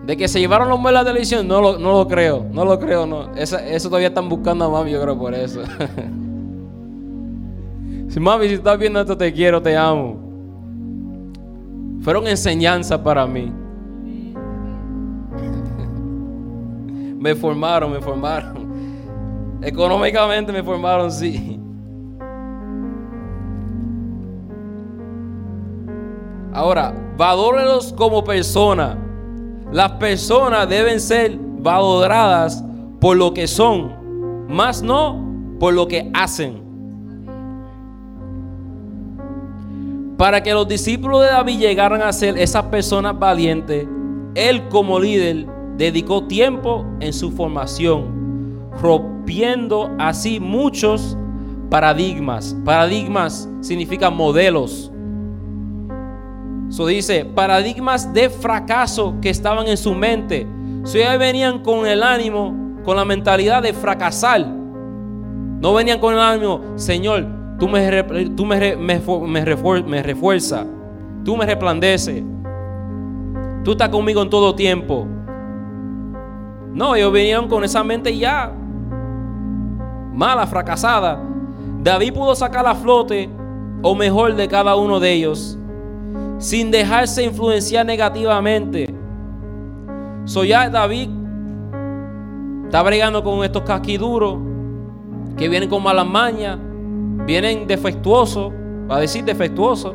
de 0.06 0.16
que 0.16 0.26
se 0.26 0.40
llevaron 0.40 0.68
los 0.68 0.80
muebles 0.80 0.98
a 0.98 1.02
la 1.04 1.10
televisión. 1.10 1.46
No 1.46 1.60
lo, 1.60 1.78
no 1.78 1.92
lo 1.92 2.08
creo, 2.08 2.46
no 2.50 2.64
lo 2.64 2.80
creo, 2.80 3.06
no. 3.06 3.32
eso 3.36 3.88
todavía 3.88 4.08
están 4.08 4.28
buscando 4.28 4.64
a 4.64 4.70
mami, 4.70 4.90
yo 4.90 5.00
creo 5.00 5.16
por 5.16 5.34
eso. 5.34 5.62
si 8.08 8.18
mami, 8.18 8.48
si 8.48 8.54
estás 8.54 8.76
viendo 8.76 9.00
esto, 9.00 9.16
te 9.16 9.32
quiero, 9.32 9.62
te 9.62 9.76
amo. 9.76 10.29
Fueron 12.10 12.26
enseñanzas 12.26 12.98
para 12.98 13.24
mí. 13.24 13.52
me 17.20 17.36
formaron, 17.36 17.92
me 17.92 18.00
formaron. 18.00 19.60
Económicamente 19.62 20.50
me 20.50 20.60
formaron, 20.60 21.12
sí. 21.12 21.60
Ahora, 26.52 26.92
valórelos 27.16 27.92
como 27.92 28.24
persona. 28.24 28.98
Las 29.70 29.92
personas 29.92 30.68
deben 30.68 30.98
ser 30.98 31.38
valoradas 31.38 32.64
por 33.00 33.16
lo 33.16 33.32
que 33.32 33.46
son, 33.46 34.48
más 34.48 34.82
no 34.82 35.24
por 35.60 35.74
lo 35.74 35.86
que 35.86 36.10
hacen. 36.12 36.69
Para 40.20 40.42
que 40.42 40.52
los 40.52 40.68
discípulos 40.68 41.22
de 41.22 41.28
David 41.28 41.58
llegaran 41.58 42.02
a 42.02 42.12
ser 42.12 42.36
esas 42.36 42.64
personas 42.64 43.18
valientes, 43.18 43.88
él 44.34 44.68
como 44.68 45.00
líder 45.00 45.46
dedicó 45.78 46.24
tiempo 46.24 46.84
en 47.00 47.14
su 47.14 47.32
formación, 47.32 48.68
rompiendo 48.82 49.90
así 49.98 50.38
muchos 50.38 51.16
paradigmas. 51.70 52.54
Paradigmas 52.66 53.48
significan 53.62 54.14
modelos 54.14 54.92
eso 56.68 56.86
dice, 56.86 57.24
paradigmas 57.24 58.14
de 58.14 58.30
fracaso 58.30 59.16
que 59.20 59.30
estaban 59.30 59.66
en 59.66 59.76
su 59.76 59.92
mente. 59.92 60.46
Si 60.84 60.98
ellos 60.98 61.18
venían 61.18 61.64
con 61.64 61.84
el 61.84 62.04
ánimo, 62.04 62.54
con 62.84 62.96
la 62.96 63.04
mentalidad 63.04 63.60
de 63.60 63.72
fracasar. 63.72 64.46
No 64.46 65.74
venían 65.74 65.98
con 65.98 66.14
el 66.14 66.20
ánimo, 66.20 66.60
Señor, 66.76 67.26
tú 67.60 67.68
me, 67.68 68.02
tú 68.34 68.46
tú 71.24 71.36
me 71.36 71.46
resplandeces, 71.46 72.24
tú 73.62 73.72
estás 73.72 73.88
conmigo 73.90 74.22
en 74.22 74.30
todo 74.30 74.54
tiempo. 74.54 75.06
No, 76.72 76.96
ellos 76.96 77.12
venían 77.12 77.46
con 77.48 77.62
esa 77.62 77.84
mente 77.84 78.16
ya 78.16 78.52
mala, 80.12 80.46
fracasada. 80.46 81.20
David 81.82 82.12
pudo 82.12 82.34
sacar 82.34 82.66
a 82.66 82.74
flote, 82.74 83.30
o 83.82 83.94
mejor 83.94 84.34
de 84.34 84.48
cada 84.48 84.76
uno 84.76 85.00
de 85.00 85.12
ellos, 85.12 85.58
sin 86.38 86.70
dejarse 86.70 87.22
influenciar 87.22 87.86
negativamente. 87.86 88.94
So 90.24 90.44
ya 90.44 90.68
David 90.68 91.08
está 92.64 92.82
bregando 92.82 93.22
con 93.24 93.42
estos 93.44 93.62
casquiduros 93.62 94.38
que 95.36 95.48
vienen 95.48 95.68
con 95.68 95.82
malas 95.82 96.06
mañas, 96.06 96.58
vienen 97.26 97.66
defectuosos, 97.66 98.52
va 98.90 98.96
a 98.96 99.00
decir 99.00 99.24
defectuosos, 99.24 99.94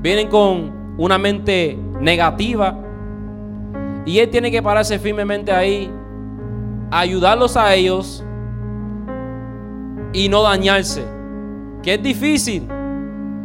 vienen 0.00 0.28
con 0.28 0.94
una 0.96 1.18
mente 1.18 1.78
negativa. 2.00 2.76
Y 4.04 4.18
él 4.18 4.30
tiene 4.30 4.50
que 4.50 4.62
pararse 4.62 4.98
firmemente 4.98 5.52
ahí, 5.52 5.90
ayudarlos 6.90 7.56
a 7.56 7.74
ellos 7.74 8.24
y 10.12 10.28
no 10.28 10.42
dañarse. 10.42 11.04
Que 11.82 11.94
es 11.94 12.02
difícil 12.02 12.68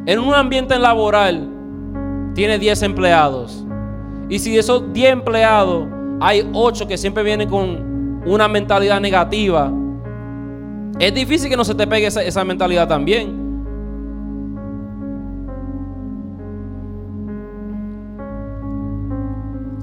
en 0.06 0.20
un 0.20 0.34
ambiente 0.34 0.78
laboral 0.78 1.50
tiene 2.34 2.60
10 2.60 2.82
empleados. 2.84 3.66
Y 4.28 4.40
si 4.40 4.52
de 4.52 4.60
esos 4.60 4.92
10 4.92 5.14
empleados 5.14 5.88
hay 6.20 6.50
8 6.54 6.88
que 6.88 6.98
siempre 6.98 7.24
vienen 7.24 7.50
con 7.50 8.22
una 8.26 8.48
mentalidad 8.48 9.00
negativa, 9.00 9.72
es 11.00 11.14
difícil 11.14 11.50
que 11.50 11.58
no 11.58 11.66
se 11.66 11.76
te 11.76 11.88
pegue 11.88 12.08
esa, 12.08 12.44
mentalidad 12.44 12.88
también. 12.88 13.42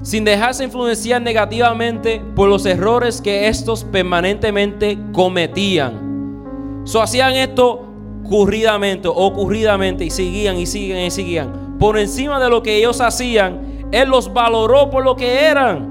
sin 0.03 0.25
dejarse 0.25 0.63
influenciar 0.63 1.21
negativamente 1.21 2.23
por 2.35 2.49
los 2.49 2.65
errores 2.65 3.21
que 3.21 3.47
estos 3.47 3.83
permanentemente 3.83 4.97
cometían. 5.11 6.81
So 6.85 7.03
hacían 7.03 7.33
esto 7.33 7.87
ocurridamente, 8.23 9.07
ocurridamente 9.07 10.03
y 10.03 10.09
seguían 10.09 10.57
y 10.57 10.65
siguen 10.65 11.05
y 11.05 11.11
seguían 11.11 11.61
por 11.81 11.97
encima 11.97 12.39
de 12.39 12.47
lo 12.47 12.61
que 12.61 12.77
ellos 12.77 13.01
hacían, 13.01 13.87
Él 13.91 14.07
los 14.07 14.31
valoró 14.31 14.91
por 14.91 15.03
lo 15.03 15.15
que 15.15 15.45
eran. 15.45 15.89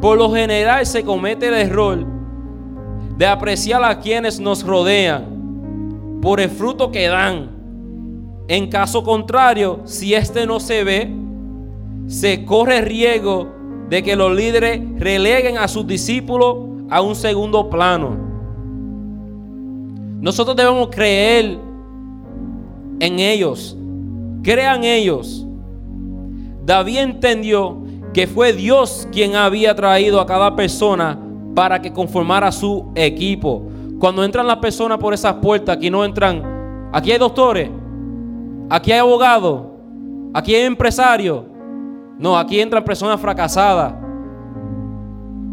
Por 0.00 0.18
lo 0.18 0.32
general 0.32 0.84
se 0.86 1.04
comete 1.04 1.46
el 1.46 1.54
error 1.54 2.13
de 3.16 3.26
apreciar 3.26 3.82
a 3.84 3.98
quienes 4.00 4.40
nos 4.40 4.64
rodean 4.64 6.18
por 6.20 6.40
el 6.40 6.50
fruto 6.50 6.90
que 6.90 7.08
dan. 7.08 7.50
En 8.48 8.68
caso 8.68 9.02
contrario, 9.02 9.80
si 9.84 10.14
este 10.14 10.46
no 10.46 10.60
se 10.60 10.84
ve, 10.84 11.14
se 12.06 12.44
corre 12.44 12.80
riesgo 12.80 13.48
de 13.88 14.02
que 14.02 14.16
los 14.16 14.34
líderes 14.34 14.80
releguen 14.98 15.58
a 15.58 15.68
sus 15.68 15.86
discípulos 15.86 16.56
a 16.90 17.00
un 17.00 17.14
segundo 17.14 17.70
plano. 17.70 18.16
Nosotros 20.20 20.56
debemos 20.56 20.88
creer 20.90 21.58
en 23.00 23.18
ellos 23.18 23.76
crean 24.44 24.84
ellos. 24.84 25.44
David 26.64 26.98
entendió 26.98 27.82
que 28.12 28.28
fue 28.28 28.52
Dios 28.52 29.08
quien 29.10 29.34
había 29.34 29.74
traído 29.74 30.20
a 30.20 30.26
cada 30.26 30.54
persona 30.54 31.18
para 31.54 31.80
que 31.80 31.92
conformara 31.92 32.50
su 32.50 32.86
equipo. 32.94 33.62
Cuando 33.98 34.24
entran 34.24 34.46
las 34.46 34.58
personas 34.58 34.98
por 34.98 35.14
esas 35.14 35.34
puertas, 35.34 35.76
aquí 35.76 35.90
no 35.90 36.04
entran, 36.04 36.90
aquí 36.92 37.12
hay 37.12 37.18
doctores, 37.18 37.70
aquí 38.68 38.92
hay 38.92 38.98
abogados, 38.98 39.62
aquí 40.32 40.54
hay 40.54 40.64
empresarios. 40.64 41.42
No, 42.18 42.38
aquí 42.38 42.60
entran 42.60 42.84
personas 42.84 43.20
fracasadas, 43.20 43.94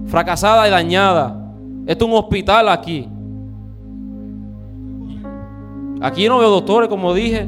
fracasadas 0.05 0.67
y 0.67 0.71
dañadas. 0.71 1.33
Esto 1.87 2.05
es 2.05 2.11
un 2.11 2.17
hospital 2.17 2.69
aquí. 2.69 3.07
Aquí 6.01 6.27
no 6.27 6.39
veo 6.39 6.49
doctores, 6.49 6.89
como 6.89 7.13
dije. 7.13 7.47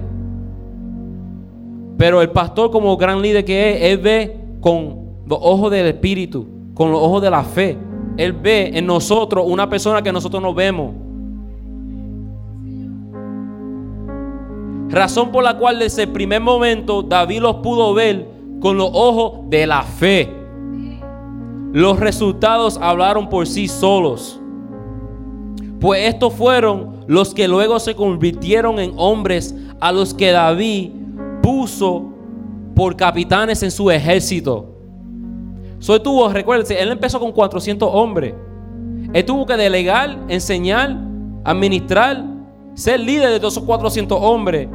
Pero 1.98 2.22
el 2.22 2.30
pastor 2.30 2.72
como 2.72 2.98
gran 2.98 3.22
líder 3.22 3.46
que 3.46 3.72
es, 3.72 3.92
él 3.92 3.98
ve 4.00 4.38
con 4.62 5.04
los 5.28 5.39
ojos 5.42 5.72
del 5.72 5.88
Espíritu, 5.88 6.48
con 6.74 6.92
los 6.92 7.02
ojos 7.02 7.22
de 7.22 7.30
la 7.30 7.44
fe. 7.44 7.78
Él 8.17 8.34
ve 8.34 8.71
en 8.73 8.86
nosotros 8.86 9.45
una 9.47 9.69
persona 9.69 10.02
que 10.02 10.12
nosotros 10.12 10.41
no 10.41 10.54
vemos. 10.54 10.91
Razón 14.89 15.32
por 15.32 15.43
la 15.43 15.58
cual 15.58 15.80
desde 15.80 16.04
el 16.04 16.10
primer 16.10 16.39
momento 16.39 17.02
David 17.02 17.41
los 17.41 17.56
pudo 17.58 17.93
ver 17.95 18.28
con 18.60 18.78
los 18.78 18.89
ojos 18.93 19.49
de 19.49 19.65
la 19.65 19.82
fe. 19.82 20.30
Los 21.73 21.99
resultados 21.99 22.78
hablaron 22.80 23.28
por 23.28 23.47
sí 23.47 23.67
solos. 23.67 24.39
Pues 25.80 26.08
estos 26.08 26.34
fueron 26.34 27.04
los 27.08 27.34
que 27.34 27.47
luego 27.47 27.80
se 27.80 27.95
convirtieron 27.95 28.80
en 28.80 28.93
hombres 28.95 29.56
a 29.80 29.91
los 29.91 30.13
que 30.13 30.32
David 30.32 30.91
puso 31.41 32.06
por 32.76 32.95
capitanes 32.95 33.63
en 33.63 33.71
su 33.71 33.89
ejército. 33.89 34.72
Soy 35.84 36.00
tuvo, 36.00 36.30
recuérdense, 36.30 36.82
él 36.82 36.93
empezó 36.93 37.19
con 37.19 37.34
400 37.34 37.89
hombres. 37.91 38.34
Él 39.12 39.26
tuvo 39.26 39.46
que 39.46 39.58
delegar, 39.58 40.17
enseñar, 40.30 40.98
administrar, 41.43 42.24
ser 42.74 43.02
líder 43.02 43.32
de 43.32 43.38
todos 43.38 43.56
esos 43.56 43.65
400 43.65 44.17
hombres. 44.22 44.69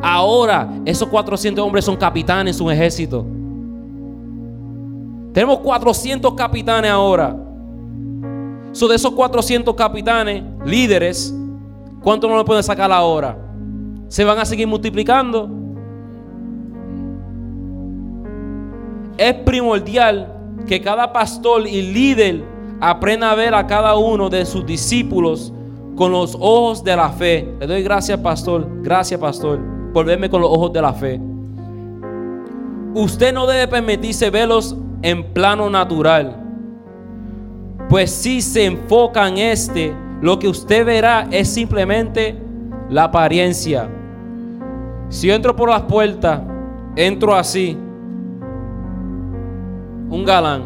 Ahora, 0.00 0.70
esos 0.86 1.06
400 1.10 1.62
hombres 1.62 1.84
son 1.84 1.96
capitanes 1.96 2.54
en 2.54 2.58
su 2.58 2.70
ejército. 2.70 3.26
Tenemos 5.34 5.58
400 5.58 6.32
capitanes 6.32 6.90
ahora. 6.90 7.36
So, 8.72 8.88
de 8.88 8.96
esos 8.96 9.12
400 9.12 9.74
capitanes, 9.74 10.42
líderes, 10.64 11.34
¿cuánto 12.02 12.26
no 12.26 12.38
le 12.38 12.44
pueden 12.44 12.62
sacar 12.62 12.90
ahora? 12.90 13.36
¿Se 14.08 14.24
van 14.24 14.38
a 14.38 14.46
seguir 14.46 14.66
multiplicando? 14.66 15.65
Es 19.18 19.34
primordial 19.34 20.32
que 20.66 20.80
cada 20.80 21.12
pastor 21.12 21.66
y 21.66 21.82
líder 21.82 22.44
aprenda 22.80 23.30
a 23.30 23.34
ver 23.34 23.54
a 23.54 23.66
cada 23.66 23.96
uno 23.96 24.28
de 24.28 24.44
sus 24.44 24.66
discípulos 24.66 25.52
con 25.96 26.12
los 26.12 26.34
ojos 26.34 26.84
de 26.84 26.94
la 26.94 27.08
fe. 27.10 27.48
Le 27.58 27.66
doy 27.66 27.82
gracias, 27.82 28.18
pastor. 28.20 28.66
Gracias, 28.82 29.18
pastor, 29.18 29.58
por 29.92 30.04
verme 30.04 30.28
con 30.28 30.42
los 30.42 30.50
ojos 30.50 30.72
de 30.72 30.82
la 30.82 30.92
fe. 30.92 31.20
usted 32.94 33.32
no 33.32 33.46
debe 33.46 33.68
permitirse 33.68 34.30
verlos 34.30 34.76
en 35.02 35.22
plano 35.32 35.68
natural. 35.68 36.42
Pues 37.88 38.10
si 38.10 38.40
se 38.40 38.64
enfoca 38.64 39.28
en 39.28 39.38
este, 39.38 39.94
lo 40.20 40.38
que 40.38 40.48
usted 40.48 40.84
verá 40.84 41.28
es 41.30 41.48
simplemente 41.48 42.36
la 42.88 43.04
apariencia. 43.04 43.88
Si 45.08 45.30
entro 45.30 45.54
por 45.54 45.68
las 45.68 45.82
puertas, 45.82 46.40
entro 46.96 47.34
así, 47.34 47.76
un 50.08 50.24
galán. 50.24 50.62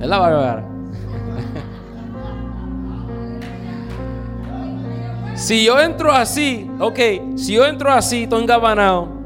Es 0.00 0.08
la 0.08 0.18
barbara. 0.18 0.64
si 5.34 5.64
yo 5.64 5.78
entro 5.78 6.10
así, 6.10 6.70
ok, 6.78 6.98
si 7.36 7.54
yo 7.54 7.66
entro 7.66 7.92
así, 7.92 8.22
estoy 8.22 8.42
engabanado. 8.42 9.20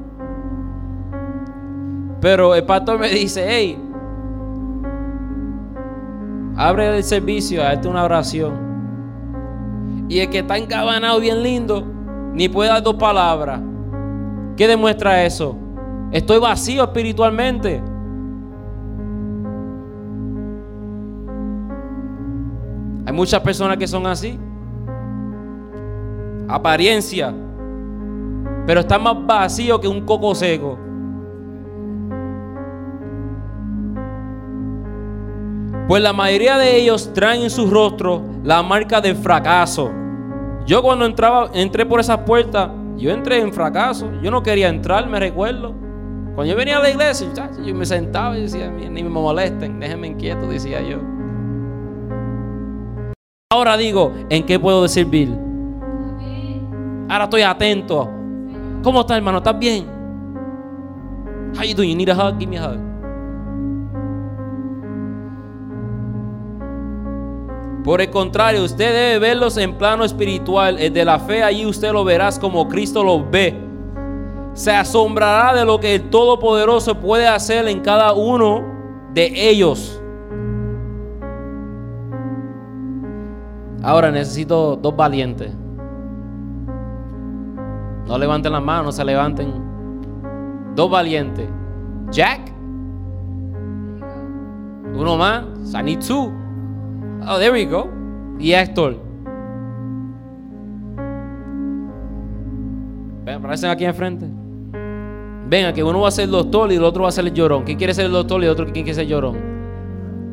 Pero 2.20 2.54
el 2.54 2.64
pastor 2.64 2.98
me 2.98 3.08
dice, 3.08 3.44
hey, 3.46 3.78
abre 6.56 6.96
el 6.96 7.04
servicio, 7.04 7.62
hazte 7.62 7.86
una 7.86 8.04
oración. 8.04 8.64
Y 10.08 10.20
el 10.20 10.30
que 10.30 10.40
está 10.40 10.58
encabanado 10.58 11.20
bien 11.20 11.42
lindo, 11.42 11.86
ni 12.32 12.48
puede 12.48 12.70
dar 12.70 12.82
dos 12.82 12.94
palabras. 12.94 13.60
¿Qué 14.56 14.66
demuestra 14.66 15.24
eso? 15.24 15.56
Estoy 16.14 16.38
vacío 16.38 16.84
espiritualmente. 16.84 17.82
Hay 23.04 23.12
muchas 23.12 23.40
personas 23.40 23.76
que 23.76 23.88
son 23.88 24.06
así. 24.06 24.38
Apariencia. 26.46 27.34
Pero 28.64 28.78
están 28.78 29.02
más 29.02 29.26
vacíos 29.26 29.80
que 29.80 29.88
un 29.88 30.02
coco 30.02 30.36
seco. 30.36 30.78
Pues 35.88 36.00
la 36.00 36.12
mayoría 36.12 36.56
de 36.58 36.76
ellos 36.76 37.12
traen 37.12 37.42
en 37.42 37.50
sus 37.50 37.68
rostros 37.68 38.22
la 38.44 38.62
marca 38.62 39.00
del 39.00 39.16
fracaso. 39.16 39.90
Yo 40.64 40.80
cuando 40.80 41.06
entraba, 41.06 41.50
entré 41.54 41.84
por 41.84 41.98
esas 41.98 42.18
puertas, 42.18 42.70
yo 42.96 43.10
entré 43.10 43.40
en 43.40 43.52
fracaso. 43.52 44.08
Yo 44.22 44.30
no 44.30 44.44
quería 44.44 44.68
entrar, 44.68 45.08
me 45.08 45.18
recuerdo. 45.18 45.83
Cuando 46.34 46.50
yo 46.50 46.56
venía 46.56 46.78
a 46.78 46.82
la 46.82 46.90
iglesia, 46.90 47.28
yo 47.64 47.74
me 47.76 47.86
sentaba 47.86 48.36
y 48.36 48.42
decía, 48.42 48.68
ni 48.68 49.02
me 49.04 49.08
molesten, 49.08 49.78
déjenme 49.78 50.08
inquieto, 50.08 50.48
decía 50.48 50.80
yo. 50.82 50.98
Ahora 53.52 53.76
digo, 53.76 54.12
¿en 54.30 54.44
qué 54.44 54.58
puedo 54.58 54.88
servir? 54.88 55.32
Ahora 57.08 57.24
estoy 57.24 57.42
atento. 57.42 58.10
¿Cómo 58.82 59.02
estás, 59.02 59.16
hermano? 59.16 59.38
¿Estás 59.38 59.56
bien? 59.56 59.86
How 61.56 61.62
you 61.62 61.76
doing? 61.76 61.90
You 61.90 61.96
need 61.96 62.08
a 62.08 62.14
hug? 62.14 62.36
Give 62.36 62.50
me 62.50 62.58
a 62.58 62.68
hug. 62.68 62.80
Por 67.84 68.00
el 68.00 68.10
contrario, 68.10 68.64
usted 68.64 68.92
debe 68.92 69.18
verlos 69.20 69.56
en 69.56 69.74
plano 69.74 70.04
espiritual. 70.04 70.80
El 70.80 70.92
de 70.92 71.04
la 71.04 71.20
fe, 71.20 71.44
allí 71.44 71.64
usted 71.64 71.92
lo 71.92 72.02
verás 72.02 72.40
como 72.40 72.66
Cristo 72.66 73.04
los 73.04 73.30
ve 73.30 73.63
se 74.54 74.72
asombrará 74.72 75.52
de 75.54 75.64
lo 75.64 75.78
que 75.80 75.96
el 75.96 76.10
Todopoderoso 76.10 77.00
puede 77.00 77.26
hacer 77.26 77.68
en 77.68 77.80
cada 77.80 78.12
uno 78.12 78.62
de 79.12 79.50
ellos. 79.50 80.00
Ahora 83.82 84.10
necesito 84.10 84.76
dos 84.76 84.96
valientes. 84.96 85.52
No 88.06 88.16
levanten 88.16 88.52
las 88.52 88.62
manos, 88.62 88.86
no 88.86 88.92
se 88.92 89.04
levanten. 89.04 89.52
Dos 90.74 90.90
valientes. 90.90 91.48
Jack. 92.10 92.52
Uno 94.94 95.16
más. 95.16 95.44
Two. 96.06 96.32
Oh, 97.26 97.38
there 97.38 97.50
we 97.50 97.64
go. 97.64 97.90
Y 98.38 98.52
Héctor. 98.52 98.96
Ven, 103.24 103.34
aparecen 103.36 103.70
aquí 103.70 103.84
enfrente. 103.84 104.43
Venga, 105.48 105.72
que 105.72 105.84
uno 105.84 106.00
va 106.00 106.08
a 106.08 106.10
ser 106.10 106.24
el 106.24 106.30
doctor 106.30 106.72
y 106.72 106.76
el 106.76 106.84
otro 106.84 107.02
va 107.02 107.10
a 107.10 107.12
ser 107.12 107.26
el 107.26 107.34
llorón. 107.34 107.64
¿Quién 107.64 107.76
quiere 107.76 107.92
ser 107.92 108.06
el 108.06 108.12
doctor 108.12 108.40
y 108.42 108.46
el 108.46 108.50
otro 108.50 108.64
quién 108.66 108.84
quiere 108.84 108.94
ser 108.94 109.04
el 109.04 109.10
llorón? 109.10 109.36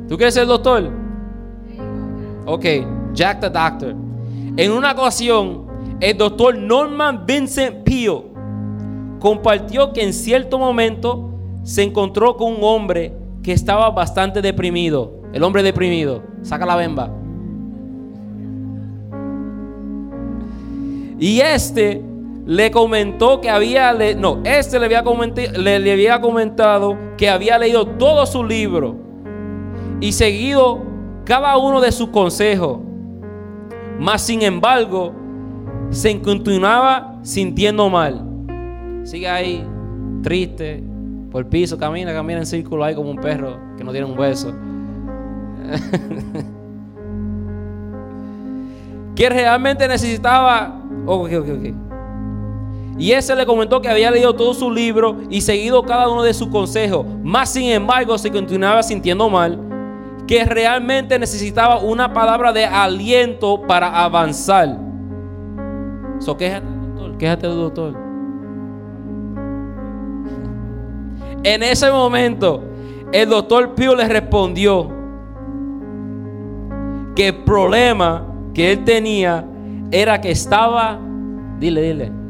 ¿Tú 0.07 0.15
quieres 0.17 0.33
ser 0.33 0.43
el 0.43 0.49
doctor? 0.49 0.89
Ok, 2.45 2.65
Jack 3.13 3.39
the 3.41 3.49
Doctor. 3.49 3.95
En 4.57 4.71
una 4.71 4.91
ocasión, 4.91 5.67
el 5.99 6.17
doctor 6.17 6.57
Norman 6.57 7.25
Vincent 7.25 7.83
Pio 7.83 8.25
compartió 9.19 9.93
que 9.93 10.03
en 10.03 10.13
cierto 10.13 10.57
momento 10.57 11.29
se 11.63 11.83
encontró 11.83 12.35
con 12.35 12.53
un 12.53 12.59
hombre 12.63 13.13
que 13.43 13.53
estaba 13.53 13.89
bastante 13.91 14.41
deprimido. 14.41 15.21
El 15.33 15.43
hombre 15.43 15.63
deprimido. 15.63 16.23
Saca 16.41 16.65
la 16.65 16.75
bemba. 16.75 17.11
Y 21.19 21.39
este 21.39 22.01
le 22.45 22.71
comentó 22.71 23.39
que 23.39 23.49
había, 23.49 23.93
no, 24.17 24.41
este 24.43 24.79
le 24.79 24.85
había, 24.85 25.03
le, 25.57 25.91
había 25.91 26.21
comentado 26.21 26.97
que 27.17 27.29
había 27.29 27.57
leído 27.57 27.85
todo 27.85 28.25
su 28.25 28.43
libro 28.43 28.95
y 29.99 30.11
seguido 30.11 30.81
cada 31.23 31.57
uno 31.57 31.81
de 31.81 31.91
sus 31.91 32.09
consejos. 32.09 32.79
Mas 33.99 34.23
sin 34.23 34.41
embargo, 34.41 35.13
se 35.91 36.19
continuaba 36.21 37.19
sintiendo 37.21 37.89
mal. 37.89 38.25
Sigue 39.03 39.29
ahí, 39.29 39.63
triste, 40.23 40.83
por 41.31 41.43
el 41.43 41.47
piso, 41.47 41.77
camina, 41.77 42.11
camina 42.13 42.39
en 42.39 42.45
círculo 42.45 42.83
ahí 42.83 42.95
como 42.95 43.11
un 43.11 43.17
perro 43.17 43.59
que 43.77 43.83
no 43.83 43.91
tiene 43.91 44.07
un 44.07 44.17
hueso. 44.17 44.51
que 49.15 49.29
realmente 49.29 49.87
necesitaba. 49.87 50.81
Ok, 51.05 51.31
ok, 51.33 51.49
ok. 51.49 51.90
Y 52.97 53.13
ese 53.13 53.35
le 53.35 53.45
comentó 53.45 53.81
que 53.81 53.89
había 53.89 54.11
leído 54.11 54.35
todo 54.35 54.53
su 54.53 54.69
libro 54.69 55.17
y 55.29 55.41
seguido 55.41 55.83
cada 55.83 56.09
uno 56.09 56.23
de 56.23 56.33
sus 56.33 56.49
consejos. 56.49 57.05
Más 57.23 57.51
sin 57.51 57.69
embargo, 57.71 58.17
se 58.17 58.31
continuaba 58.31 58.83
sintiendo 58.83 59.29
mal, 59.29 59.59
que 60.27 60.45
realmente 60.45 61.17
necesitaba 61.17 61.79
una 61.79 62.13
palabra 62.13 62.53
de 62.53 62.65
aliento 62.65 63.61
para 63.63 64.03
avanzar. 64.03 64.77
So, 66.19 66.35
doctor, 66.35 67.17
quéjate, 67.17 67.47
doctor. 67.47 67.97
En 71.43 71.63
ese 71.63 71.91
momento, 71.91 72.61
el 73.11 73.29
doctor 73.29 73.73
Pío 73.73 73.95
le 73.95 74.07
respondió 74.07 74.89
que 77.15 77.29
el 77.29 77.35
problema 77.37 78.27
que 78.53 78.71
él 78.71 78.83
tenía 78.83 79.45
era 79.89 80.21
que 80.21 80.31
estaba, 80.31 80.99
dile, 81.59 81.81
dile, 81.81 82.20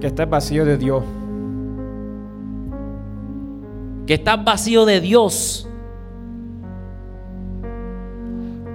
Que 0.00 0.08
estás 0.08 0.28
vacío 0.28 0.64
de 0.64 0.76
Dios. 0.76 1.02
Que 4.06 4.14
estás 4.14 4.44
vacío 4.44 4.84
de 4.84 5.00
Dios. 5.00 5.68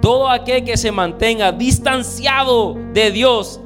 Todo 0.00 0.28
aquel 0.28 0.64
que 0.64 0.76
se 0.76 0.90
mantenga 0.90 1.52
distanciado 1.52 2.74
de 2.92 3.12
Dios 3.12 3.60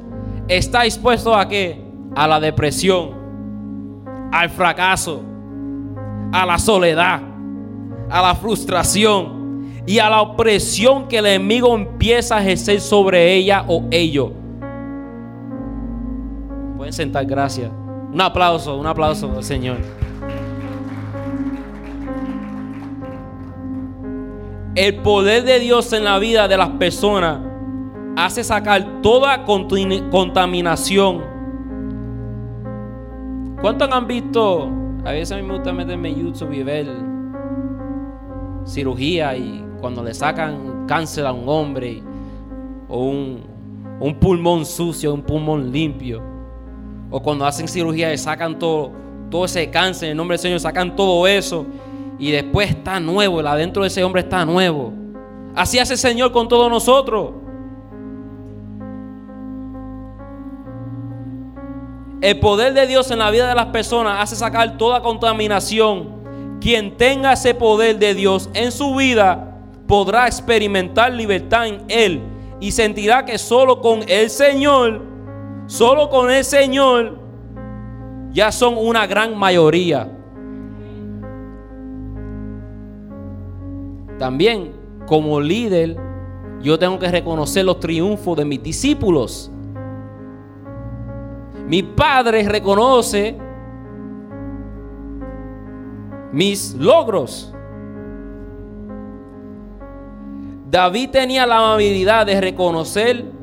está 0.47 0.85
expuesto 0.85 1.33
a 1.33 1.47
qué? 1.47 1.81
A 2.15 2.27
la 2.27 2.39
depresión, 2.39 3.11
al 4.31 4.49
fracaso, 4.51 5.21
a 6.31 6.45
la 6.45 6.59
soledad, 6.59 7.21
a 8.09 8.21
la 8.21 8.35
frustración 8.35 9.81
y 9.87 9.97
a 9.97 10.09
la 10.09 10.21
opresión 10.21 11.07
que 11.07 11.17
el 11.17 11.25
enemigo 11.25 11.75
empieza 11.75 12.37
a 12.37 12.41
ejercer 12.41 12.81
sobre 12.81 13.33
ella 13.33 13.65
o 13.67 13.85
ello 13.89 14.31
sentar, 16.91 17.25
gracias. 17.25 17.71
Un 18.11 18.21
aplauso, 18.21 18.77
un 18.77 18.87
aplauso 18.87 19.31
al 19.35 19.43
Señor. 19.43 19.77
El 24.75 24.95
poder 24.97 25.43
de 25.43 25.59
Dios 25.59 25.91
en 25.93 26.03
la 26.03 26.19
vida 26.19 26.47
de 26.47 26.55
las 26.55 26.69
personas 26.69 27.39
hace 28.15 28.43
sacar 28.43 29.01
toda 29.01 29.43
contaminación. 29.43 31.23
¿Cuántos 33.59 33.91
han 33.91 34.05
visto? 34.05 34.69
A 35.03 35.11
veces 35.11 35.31
a 35.31 35.37
mí 35.37 35.41
me 35.41 35.55
gusta 35.55 35.73
meterme 35.73 36.09
en 36.09 36.15
YouTube 36.25 36.53
y 36.53 36.63
ver 36.63 36.87
cirugía 38.65 39.35
y 39.35 39.65
cuando 39.81 40.03
le 40.03 40.13
sacan 40.13 40.85
cáncer 40.87 41.25
a 41.25 41.31
un 41.31 41.49
hombre 41.49 42.03
o 42.87 43.09
un 43.09 44.19
pulmón 44.19 44.65
sucio, 44.65 45.13
un 45.13 45.23
pulmón 45.23 45.71
limpio. 45.71 46.36
O 47.09 47.21
cuando 47.21 47.45
hacen 47.45 47.67
cirugía 47.67 48.13
y 48.13 48.17
sacan 48.17 48.59
todo, 48.59 48.91
todo 49.29 49.45
ese 49.45 49.69
cáncer 49.69 50.07
en 50.07 50.11
el 50.11 50.17
nombre 50.17 50.35
del 50.35 50.41
Señor, 50.41 50.59
sacan 50.59 50.95
todo 50.95 51.25
eso. 51.27 51.65
Y 52.19 52.31
después 52.31 52.69
está 52.69 52.99
nuevo, 52.99 53.39
el 53.39 53.47
adentro 53.47 53.83
de 53.83 53.87
ese 53.87 54.03
hombre 54.03 54.21
está 54.21 54.45
nuevo. 54.45 54.91
Así 55.55 55.79
hace 55.79 55.93
el 55.93 55.99
Señor 55.99 56.31
con 56.31 56.47
todos 56.47 56.69
nosotros. 56.69 57.31
El 62.19 62.39
poder 62.39 62.73
de 62.73 62.87
Dios 62.87 63.11
en 63.11 63.19
la 63.19 63.29
vida 63.29 63.47
de 63.47 63.55
las 63.55 63.67
personas 63.67 64.21
hace 64.21 64.35
sacar 64.35 64.77
toda 64.77 65.01
contaminación. 65.01 66.17
Quien 66.59 66.97
tenga 66.97 67.33
ese 67.33 67.53
poder 67.53 67.99
de 67.99 68.15
Dios 68.15 68.49
en 68.53 68.71
su 68.71 68.95
vida 68.95 69.55
podrá 69.87 70.25
experimentar 70.25 71.13
libertad 71.13 71.67
en 71.67 71.83
Él 71.87 72.21
y 72.59 72.71
sentirá 72.71 73.23
que 73.23 73.37
solo 73.37 73.81
con 73.81 74.03
el 74.07 74.29
Señor 74.31 75.16
solo 75.67 76.09
con 76.09 76.31
el 76.31 76.43
Señor, 76.43 77.19
ya 78.31 78.51
son 78.51 78.75
una 78.77 79.05
gran 79.05 79.37
mayoría. 79.37 80.11
También 84.17 84.71
como 85.05 85.39
líder, 85.39 85.97
yo 86.61 86.79
tengo 86.79 86.97
que 86.97 87.09
reconocer 87.09 87.63
los 87.63 87.79
triunfos 87.79 88.35
de 88.37 88.45
mis 88.45 88.63
discípulos. 88.63 89.51
Mi 91.67 91.83
padre 91.83 92.47
reconoce 92.47 93.37
mis 96.31 96.73
logros. 96.75 97.53
David 100.69 101.09
tenía 101.11 101.45
la 101.45 101.57
amabilidad 101.57 102.25
de 102.25 102.41
reconocer 102.41 103.36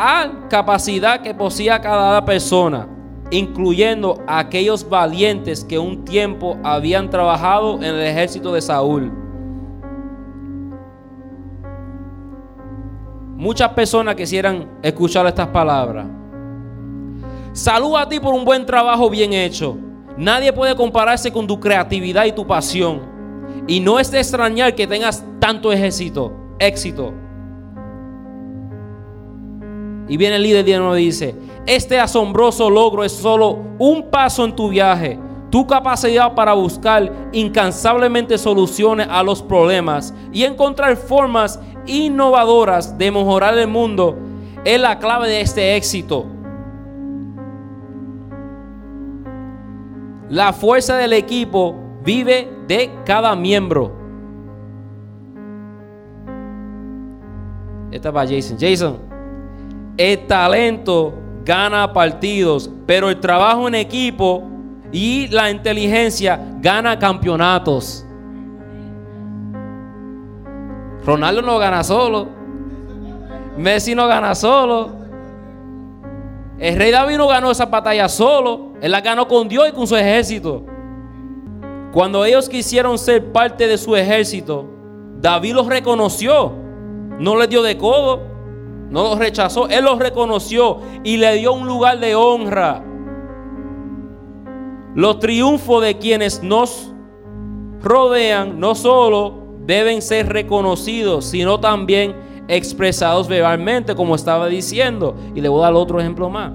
la 0.00 0.48
capacidad 0.48 1.20
que 1.20 1.34
poseía 1.34 1.78
cada 1.78 2.24
persona, 2.24 2.88
incluyendo 3.30 4.22
a 4.26 4.38
aquellos 4.38 4.88
valientes 4.88 5.62
que 5.62 5.78
un 5.78 6.06
tiempo 6.06 6.56
habían 6.64 7.10
trabajado 7.10 7.76
en 7.76 7.84
el 7.84 8.00
ejército 8.00 8.54
de 8.54 8.62
Saúl. 8.62 9.12
Muchas 13.36 13.68
personas 13.72 14.14
quisieran 14.14 14.70
escuchar 14.82 15.26
estas 15.26 15.48
palabras. 15.48 16.06
Salud 17.52 17.96
a 17.96 18.08
ti 18.08 18.18
por 18.18 18.32
un 18.32 18.46
buen 18.46 18.64
trabajo 18.64 19.10
bien 19.10 19.34
hecho. 19.34 19.76
Nadie 20.16 20.50
puede 20.50 20.74
compararse 20.74 21.30
con 21.30 21.46
tu 21.46 21.60
creatividad 21.60 22.24
y 22.24 22.32
tu 22.32 22.46
pasión. 22.46 23.02
Y 23.66 23.80
no 23.80 23.98
es 23.98 24.10
de 24.10 24.18
extrañar 24.18 24.74
que 24.74 24.86
tengas 24.86 25.22
tanto 25.38 25.70
éxito. 25.72 26.32
Y 30.10 30.16
viene 30.16 30.36
el 30.36 30.42
líder 30.42 30.68
y 30.68 31.04
dice, 31.04 31.36
este 31.66 32.00
asombroso 32.00 32.68
logro 32.68 33.04
es 33.04 33.12
solo 33.12 33.60
un 33.78 34.10
paso 34.10 34.44
en 34.44 34.56
tu 34.56 34.68
viaje. 34.68 35.16
Tu 35.50 35.64
capacidad 35.68 36.34
para 36.34 36.52
buscar 36.52 37.12
incansablemente 37.30 38.36
soluciones 38.36 39.06
a 39.08 39.22
los 39.22 39.40
problemas 39.40 40.12
y 40.32 40.42
encontrar 40.42 40.96
formas 40.96 41.60
innovadoras 41.86 42.98
de 42.98 43.12
mejorar 43.12 43.56
el 43.56 43.68
mundo 43.68 44.18
es 44.64 44.80
la 44.80 44.98
clave 44.98 45.28
de 45.28 45.42
este 45.42 45.76
éxito. 45.76 46.26
La 50.28 50.52
fuerza 50.52 50.96
del 50.96 51.12
equipo 51.12 51.76
vive 52.02 52.50
de 52.66 52.90
cada 53.04 53.36
miembro. 53.36 53.92
Esta 57.92 58.10
va 58.10 58.26
Jason. 58.26 58.56
Jason, 58.58 59.09
el 60.00 60.26
talento 60.26 61.12
gana 61.44 61.92
partidos, 61.92 62.70
pero 62.86 63.10
el 63.10 63.20
trabajo 63.20 63.68
en 63.68 63.74
equipo 63.74 64.42
y 64.90 65.28
la 65.28 65.50
inteligencia 65.50 66.40
gana 66.58 66.98
campeonatos. 66.98 68.06
Ronaldo 71.04 71.42
no 71.42 71.58
gana 71.58 71.84
solo. 71.84 72.28
Messi 73.58 73.94
no 73.94 74.06
gana 74.06 74.34
solo. 74.34 74.90
El 76.58 76.76
rey 76.76 76.90
David 76.90 77.18
no 77.18 77.28
ganó 77.28 77.50
esa 77.50 77.66
batalla 77.66 78.08
solo. 78.08 78.72
Él 78.80 78.92
la 78.92 79.02
ganó 79.02 79.28
con 79.28 79.48
Dios 79.48 79.68
y 79.68 79.72
con 79.72 79.86
su 79.86 79.96
ejército. 79.96 80.64
Cuando 81.92 82.24
ellos 82.24 82.48
quisieron 82.48 82.98
ser 82.98 83.32
parte 83.32 83.66
de 83.66 83.76
su 83.76 83.94
ejército, 83.94 84.64
David 85.20 85.56
los 85.56 85.66
reconoció. 85.66 86.52
No 87.18 87.36
les 87.36 87.50
dio 87.50 87.62
de 87.62 87.76
codo. 87.76 88.29
No 88.90 89.04
los 89.04 89.18
rechazó. 89.18 89.68
Él 89.68 89.84
los 89.84 89.98
reconoció 89.98 90.80
y 91.04 91.16
le 91.16 91.34
dio 91.36 91.52
un 91.52 91.66
lugar 91.66 92.00
de 92.00 92.14
honra. 92.14 92.84
Los 94.94 95.20
triunfos 95.20 95.82
de 95.82 95.96
quienes 95.98 96.42
nos 96.42 96.92
rodean 97.80 98.58
no 98.58 98.74
solo 98.74 99.34
deben 99.64 100.02
ser 100.02 100.28
reconocidos, 100.28 101.26
sino 101.26 101.60
también 101.60 102.16
expresados 102.48 103.28
verbalmente, 103.28 103.94
como 103.94 104.16
estaba 104.16 104.48
diciendo. 104.48 105.14
Y 105.34 105.40
le 105.40 105.48
voy 105.48 105.60
a 105.60 105.66
dar 105.66 105.74
otro 105.74 106.00
ejemplo 106.00 106.28
más. 106.28 106.52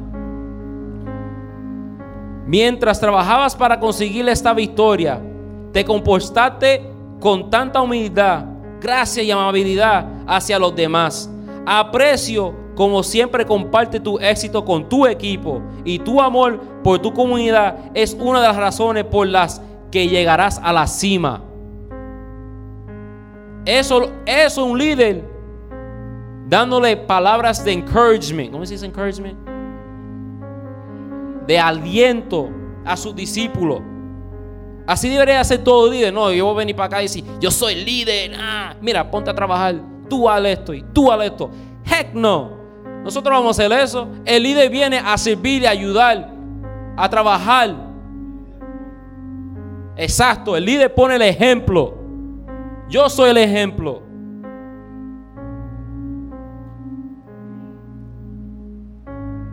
Mientras 2.46 3.00
trabajabas 3.00 3.56
para 3.56 3.80
conseguir 3.80 4.28
esta 4.28 4.54
victoria, 4.54 5.22
te 5.72 5.84
comportaste 5.86 6.92
con 7.20 7.50
tanta 7.50 7.82
humildad, 7.82 8.46
gracia 8.80 9.24
y 9.24 9.32
amabilidad 9.32 10.06
hacia 10.28 10.60
los 10.60 10.76
demás. 10.76 11.32
Aprecio 11.66 12.54
como 12.76 13.02
siempre 13.04 13.46
comparte 13.46 14.00
tu 14.00 14.20
éxito 14.20 14.64
con 14.64 14.88
tu 14.90 15.08
equipo 15.08 15.62
y 15.84 16.00
tu 16.00 16.22
amor 16.22 16.60
por 16.84 17.00
tu 17.00 17.14
comunidad 17.14 17.92
es 17.94 18.14
una 18.14 18.42
de 18.42 18.48
las 18.48 18.58
razones 18.58 19.06
por 19.06 19.28
las 19.28 19.62
que 19.92 20.08
llegarás 20.08 20.60
a 20.62 20.74
la 20.74 20.86
cima. 20.88 21.42
Eso, 23.66 24.12
es 24.26 24.58
un 24.58 24.78
líder 24.78 25.24
dándole 26.48 26.96
palabras 26.98 27.64
de 27.66 27.72
encouragement. 27.72 28.52
¿Cómo 28.52 28.66
se 28.66 28.74
dice 28.74 28.86
encouragement? 28.86 29.38
De 31.48 31.58
aliento 31.58 32.50
a 32.86 32.96
sus 32.96 33.16
discípulos. 33.16 33.82
Así 34.86 35.10
debería 35.10 35.44
ser 35.44 35.64
todo 35.64 35.92
líder. 35.92 36.14
No, 36.14 36.32
yo 36.32 36.46
voy 36.46 36.54
a 36.54 36.58
venir 36.58 36.76
para 36.76 36.88
acá 36.88 37.00
y 37.00 37.06
decir, 37.06 37.24
yo 37.40 37.50
soy 37.50 37.84
líder. 37.84 38.34
Ah, 38.38 38.76
mira, 38.82 39.10
ponte 39.10 39.32
a 39.32 39.34
trabajar. 39.34 39.95
Tú 40.10 40.30
haz 40.30 40.44
esto 40.46 40.74
y 40.74 40.84
tú 40.94 41.12
haz 41.12 41.26
esto. 41.26 41.50
Heck 41.86 42.14
no. 42.14 42.52
Nosotros 43.04 43.38
vamos 43.38 43.60
a 43.60 43.64
hacer 43.64 43.80
eso. 43.80 44.08
El 44.26 44.44
líder 44.44 44.70
viene 44.70 44.98
a 44.98 45.18
servir, 45.18 45.68
a 45.68 45.72
ayudar, 45.72 46.32
a 46.98 47.10
trabajar. 47.10 47.76
Exacto. 49.96 50.58
El 50.58 50.66
líder 50.66 50.94
pone 50.94 51.16
el 51.16 51.22
ejemplo. 51.22 51.94
Yo 52.90 53.10
soy 53.10 53.30
el 53.30 53.38
ejemplo. 53.38 54.02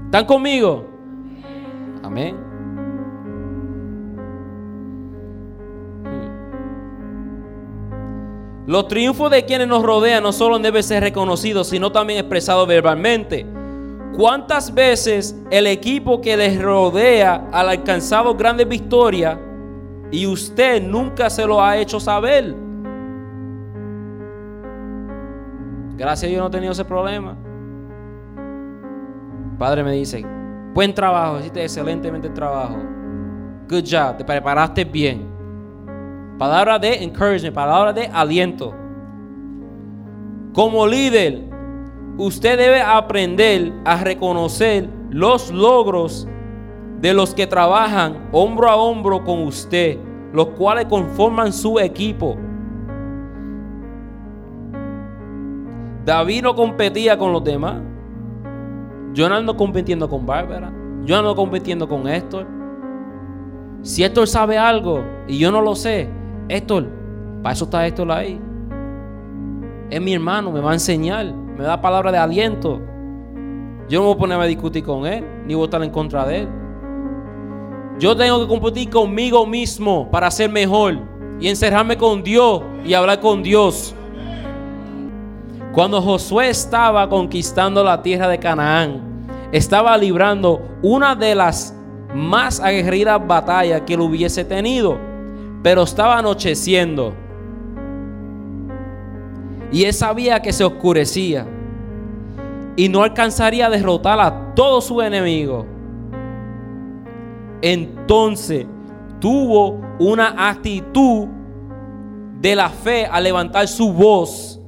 ¿Están 0.06 0.26
conmigo? 0.26 0.84
Amén. 2.02 2.51
Los 8.66 8.86
triunfos 8.86 9.30
de 9.30 9.44
quienes 9.44 9.66
nos 9.66 9.82
rodean 9.82 10.22
no 10.22 10.32
solo 10.32 10.58
deben 10.58 10.82
ser 10.82 11.02
reconocidos, 11.02 11.68
sino 11.68 11.90
también 11.90 12.20
expresados 12.20 12.68
verbalmente. 12.68 13.44
¿Cuántas 14.16 14.72
veces 14.72 15.36
el 15.50 15.66
equipo 15.66 16.20
que 16.20 16.36
les 16.36 16.60
rodea 16.60 17.48
ha 17.50 17.60
alcanzado 17.60 18.34
grandes 18.34 18.68
victorias 18.68 19.38
y 20.10 20.26
usted 20.26 20.82
nunca 20.82 21.28
se 21.28 21.46
lo 21.46 21.62
ha 21.62 21.76
hecho 21.78 21.98
saber? 21.98 22.54
Gracias 25.96 26.28
a 26.28 26.30
Dios 26.30 26.40
no 26.40 26.48
he 26.48 26.50
tenido 26.50 26.72
ese 26.72 26.84
problema. 26.84 27.36
Padre 29.58 29.82
me 29.82 29.92
dice, 29.92 30.24
buen 30.74 30.94
trabajo, 30.94 31.38
hiciste 31.38 31.62
excelentemente 31.62 32.28
el 32.28 32.34
trabajo. 32.34 32.76
Good 33.68 33.84
job, 33.90 34.16
te 34.18 34.24
preparaste 34.24 34.84
bien. 34.84 35.31
Palabra 36.42 36.76
de 36.76 37.04
encouragement, 37.04 37.54
palabra 37.54 37.92
de 37.92 38.06
aliento. 38.12 38.74
Como 40.52 40.88
líder, 40.88 41.44
usted 42.18 42.58
debe 42.58 42.80
aprender 42.80 43.72
a 43.84 44.02
reconocer 44.02 44.88
los 45.10 45.52
logros 45.52 46.26
de 47.00 47.14
los 47.14 47.32
que 47.32 47.46
trabajan 47.46 48.28
hombro 48.32 48.68
a 48.68 48.74
hombro 48.74 49.22
con 49.22 49.44
usted, 49.44 50.00
los 50.32 50.48
cuales 50.48 50.86
conforman 50.86 51.52
su 51.52 51.78
equipo. 51.78 52.36
David 56.04 56.42
no 56.42 56.56
competía 56.56 57.16
con 57.16 57.32
los 57.32 57.44
demás. 57.44 57.80
Yo 59.12 59.28
no 59.28 59.36
ando 59.36 59.56
compitiendo 59.56 60.08
con 60.08 60.26
Bárbara. 60.26 60.72
Yo 61.04 61.14
no 61.14 61.20
ando 61.20 61.36
compitiendo 61.36 61.88
con 61.88 62.08
Héctor. 62.08 62.48
Si 63.82 64.02
Héctor 64.02 64.26
sabe 64.26 64.58
algo 64.58 65.04
y 65.28 65.38
yo 65.38 65.52
no 65.52 65.60
lo 65.60 65.76
sé, 65.76 66.10
Héctor, 66.52 66.86
para 67.42 67.54
eso 67.54 67.64
está 67.64 67.86
Héctor 67.86 68.12
ahí. 68.12 68.38
Es 69.88 70.00
mi 70.00 70.12
hermano, 70.12 70.52
me 70.52 70.60
va 70.60 70.72
a 70.72 70.74
enseñar, 70.74 71.32
me 71.32 71.64
da 71.64 71.80
palabra 71.80 72.12
de 72.12 72.18
aliento. 72.18 72.78
Yo 73.88 74.00
no 74.00 74.06
voy 74.06 74.14
a 74.14 74.18
poner 74.18 74.40
a 74.40 74.44
discutir 74.44 74.84
con 74.84 75.06
él, 75.06 75.24
ni 75.46 75.54
voy 75.54 75.62
a 75.62 75.64
estar 75.64 75.82
en 75.82 75.90
contra 75.90 76.26
de 76.26 76.40
él. 76.40 76.48
Yo 77.98 78.14
tengo 78.14 78.40
que 78.40 78.48
competir 78.48 78.90
conmigo 78.90 79.46
mismo 79.46 80.10
para 80.10 80.30
ser 80.30 80.50
mejor 80.50 80.98
y 81.40 81.48
encerrarme 81.48 81.96
con 81.96 82.22
Dios 82.22 82.62
y 82.84 82.92
hablar 82.92 83.20
con 83.20 83.42
Dios. 83.42 83.94
Cuando 85.72 86.02
Josué 86.02 86.50
estaba 86.50 87.08
conquistando 87.08 87.82
la 87.82 88.02
tierra 88.02 88.28
de 88.28 88.38
Canaán, 88.38 89.00
estaba 89.52 89.96
librando 89.96 90.60
una 90.82 91.14
de 91.14 91.34
las 91.34 91.74
más 92.14 92.60
aguerrida 92.60 93.16
batalla 93.16 93.86
que 93.86 93.96
lo 93.96 94.04
hubiese 94.04 94.44
tenido, 94.44 95.11
pero 95.62 95.82
estaba 95.82 96.18
anocheciendo. 96.18 97.14
Y 99.70 99.84
él 99.84 99.94
sabía 99.94 100.40
que 100.40 100.52
se 100.52 100.64
oscurecía 100.64 101.46
y 102.76 102.88
no 102.88 103.02
alcanzaría 103.02 103.66
a 103.66 103.70
derrotar 103.70 104.20
a 104.20 104.54
todos 104.54 104.84
sus 104.84 105.02
enemigos. 105.02 105.66
Entonces 107.62 108.66
tuvo 109.20 109.80
una 109.98 110.50
actitud 110.50 111.28
de 112.40 112.56
la 112.56 112.68
fe 112.68 113.06
al 113.06 113.24
levantar 113.24 113.68
su 113.68 113.92
voz 113.92 114.60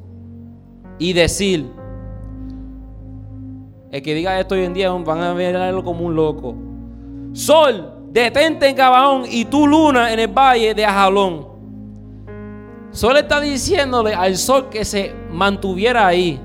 y 0.98 1.12
decir, 1.12 1.68
el 3.90 4.02
que 4.02 4.14
diga 4.14 4.38
esto 4.38 4.54
hoy 4.54 4.62
en 4.64 4.74
día 4.74 4.90
van 4.90 5.20
a 5.20 5.34
verlo 5.34 5.82
como 5.82 6.06
un 6.06 6.14
loco. 6.14 6.54
Sol, 7.32 7.93
detente 8.14 8.68
en 8.68 8.76
Gabaón 8.76 9.24
y 9.28 9.44
tu 9.44 9.66
luna 9.66 10.12
en 10.12 10.20
el 10.20 10.28
valle 10.28 10.72
de 10.72 10.86
Ajalón. 10.86 11.48
Sol 12.92 13.16
está 13.16 13.40
diciéndole 13.40 14.14
al 14.14 14.36
sol 14.36 14.68
que 14.70 14.84
se 14.84 15.12
mantuviera 15.32 16.06
ahí. 16.06 16.40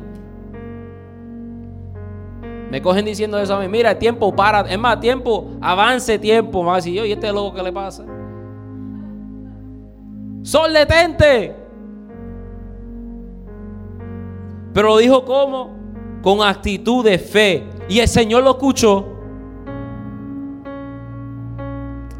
Me 2.71 2.81
cogen 2.81 3.05
diciendo 3.05 3.37
eso 3.37 3.55
a 3.55 3.59
mí. 3.59 3.67
Mira, 3.67 3.97
tiempo 3.97 4.35
para. 4.35 4.61
Es 4.61 4.79
más, 4.79 4.99
tiempo, 4.99 5.51
avance 5.61 6.17
tiempo. 6.17 6.63
Más 6.63 6.87
y 6.87 6.93
yo, 6.95 7.05
¿y 7.05 7.11
este 7.11 7.31
loco 7.31 7.53
qué 7.55 7.61
le 7.61 7.71
pasa? 7.71 8.03
Sol, 10.41 10.73
detente. 10.73 11.55
Pero 14.73 14.87
lo 14.89 14.97
dijo 14.97 15.23
como? 15.23 15.69
Con 16.23 16.41
actitud 16.41 17.05
de 17.05 17.19
fe. 17.19 17.63
Y 17.87 17.99
el 17.99 18.07
Señor 18.07 18.43
lo 18.43 18.51
escuchó. 18.51 19.18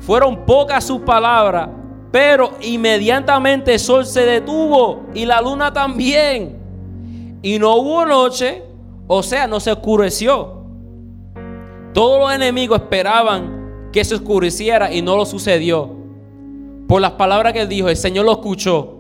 Fueron 0.09 0.43
pocas 0.43 0.85
sus 0.85 1.01
palabras, 1.01 1.69
pero 2.11 2.53
inmediatamente 2.61 3.73
el 3.73 3.79
sol 3.79 4.07
se 4.07 4.25
detuvo 4.25 5.03
y 5.13 5.23
la 5.23 5.39
luna 5.39 5.71
también. 5.71 6.57
Y 7.43 7.59
no 7.59 7.75
hubo 7.75 8.03
noche, 8.07 8.63
o 9.05 9.21
sea, 9.21 9.45
no 9.45 9.59
se 9.59 9.71
oscureció. 9.71 10.63
Todos 11.93 12.21
los 12.21 12.33
enemigos 12.33 12.79
esperaban 12.81 13.91
que 13.93 14.03
se 14.03 14.15
oscureciera 14.15 14.91
y 14.91 15.03
no 15.03 15.15
lo 15.15 15.27
sucedió. 15.27 15.91
Por 16.87 17.01
las 17.01 17.11
palabras 17.11 17.53
que 17.53 17.67
dijo, 17.67 17.87
el 17.87 17.95
Señor 17.95 18.25
lo 18.25 18.31
escuchó. 18.31 18.97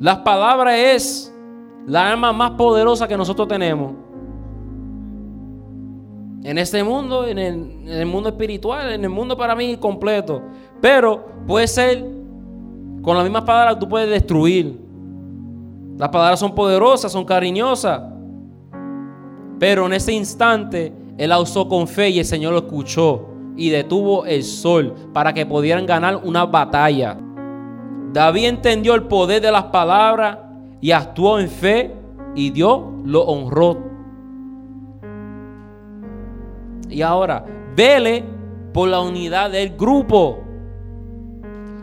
Las 0.00 0.16
palabras 0.20 0.74
es 0.74 1.34
la 1.86 2.08
arma 2.08 2.32
más 2.32 2.52
poderosa 2.52 3.06
que 3.06 3.18
nosotros 3.18 3.46
tenemos. 3.46 4.05
En 6.46 6.58
este 6.58 6.84
mundo, 6.84 7.26
en 7.26 7.38
el, 7.40 8.06
mundo 8.06 8.28
espiritual, 8.28 8.92
en 8.92 9.02
el 9.02 9.10
mundo 9.10 9.36
para 9.36 9.56
mí 9.56 9.76
completo. 9.78 10.40
Pero 10.80 11.26
puede 11.44 11.66
ser, 11.66 12.06
con 13.02 13.16
las 13.16 13.24
mismas 13.24 13.42
palabras 13.42 13.80
tú 13.80 13.88
puedes 13.88 14.08
destruir. 14.08 14.78
Las 15.98 16.08
palabras 16.08 16.38
son 16.38 16.54
poderosas, 16.54 17.10
son 17.10 17.24
cariñosas. 17.24 18.00
Pero 19.58 19.86
en 19.86 19.94
ese 19.94 20.12
instante 20.12 20.92
él 21.18 21.30
la 21.30 21.40
usó 21.40 21.66
con 21.66 21.88
fe 21.88 22.10
y 22.10 22.20
el 22.20 22.24
Señor 22.24 22.52
lo 22.52 22.60
escuchó 22.60 23.26
y 23.56 23.70
detuvo 23.70 24.24
el 24.24 24.44
sol 24.44 24.94
para 25.12 25.34
que 25.34 25.46
pudieran 25.46 25.84
ganar 25.84 26.20
una 26.22 26.46
batalla. 26.46 27.18
David 28.12 28.44
entendió 28.44 28.94
el 28.94 29.02
poder 29.08 29.42
de 29.42 29.50
las 29.50 29.64
palabras 29.64 30.38
y 30.80 30.92
actuó 30.92 31.40
en 31.40 31.48
fe 31.48 31.92
y 32.36 32.50
Dios 32.50 32.82
lo 33.04 33.22
honró. 33.22 33.95
Y 36.88 37.02
ahora, 37.02 37.44
vele 37.74 38.24
por 38.72 38.88
la 38.88 39.00
unidad 39.00 39.50
del 39.50 39.76
grupo. 39.76 40.42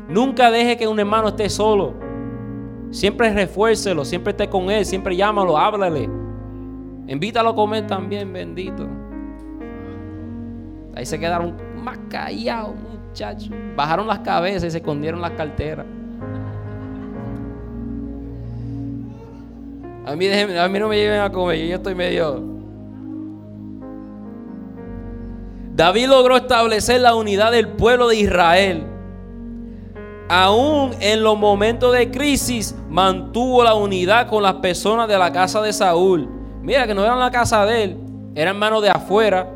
Nunca 0.07 0.51
deje 0.51 0.77
que 0.77 0.87
un 0.87 0.99
hermano 0.99 1.29
esté 1.29 1.49
solo. 1.49 1.93
Siempre 2.91 3.33
refuércelo, 3.33 4.05
siempre 4.05 4.31
esté 4.31 4.47
con 4.47 4.69
él, 4.69 4.85
siempre 4.85 5.15
llámalo, 5.15 5.57
háblale. 5.57 6.07
Invítalo 7.07 7.49
a 7.49 7.55
comer 7.55 7.87
también, 7.87 8.31
bendito. 8.31 8.87
Ahí 10.95 11.05
se 11.05 11.19
quedaron 11.19 11.55
más 11.83 11.97
callados, 12.09 12.75
muchachos. 12.75 13.49
Bajaron 13.75 14.07
las 14.07 14.19
cabezas 14.19 14.65
y 14.65 14.71
se 14.71 14.77
escondieron 14.77 15.19
las 15.21 15.31
carteras. 15.31 15.85
A 20.05 20.15
mí, 20.15 20.27
a 20.27 20.67
mí 20.67 20.79
no 20.79 20.89
me 20.89 20.97
lleven 20.97 21.21
a 21.21 21.31
comer, 21.31 21.65
yo 21.65 21.75
estoy 21.75 21.95
medio. 21.95 22.52
David 25.75 26.07
logró 26.07 26.37
establecer 26.37 27.01
la 27.01 27.15
unidad 27.15 27.51
del 27.51 27.67
pueblo 27.67 28.07
de 28.07 28.17
Israel. 28.17 28.83
Aún 30.29 30.91
en 30.99 31.23
los 31.23 31.37
momentos 31.37 31.93
de 31.93 32.11
crisis 32.11 32.75
mantuvo 32.89 33.63
la 33.63 33.73
unidad 33.73 34.27
con 34.27 34.43
las 34.43 34.53
personas 34.55 35.07
de 35.07 35.17
la 35.17 35.31
casa 35.31 35.61
de 35.61 35.73
Saúl. 35.73 36.29
Mira 36.61 36.85
que 36.85 36.93
no 36.93 37.03
eran 37.03 37.19
la 37.19 37.31
casa 37.31 37.65
de 37.65 37.83
él, 37.83 37.97
eran 38.35 38.57
manos 38.57 38.83
de 38.83 38.89
afuera. 38.89 39.51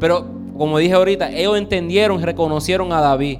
Pero 0.00 0.26
como 0.58 0.78
dije 0.78 0.94
ahorita, 0.94 1.30
ellos 1.30 1.56
entendieron 1.56 2.20
y 2.20 2.24
reconocieron 2.24 2.92
a 2.92 3.00
David. 3.00 3.38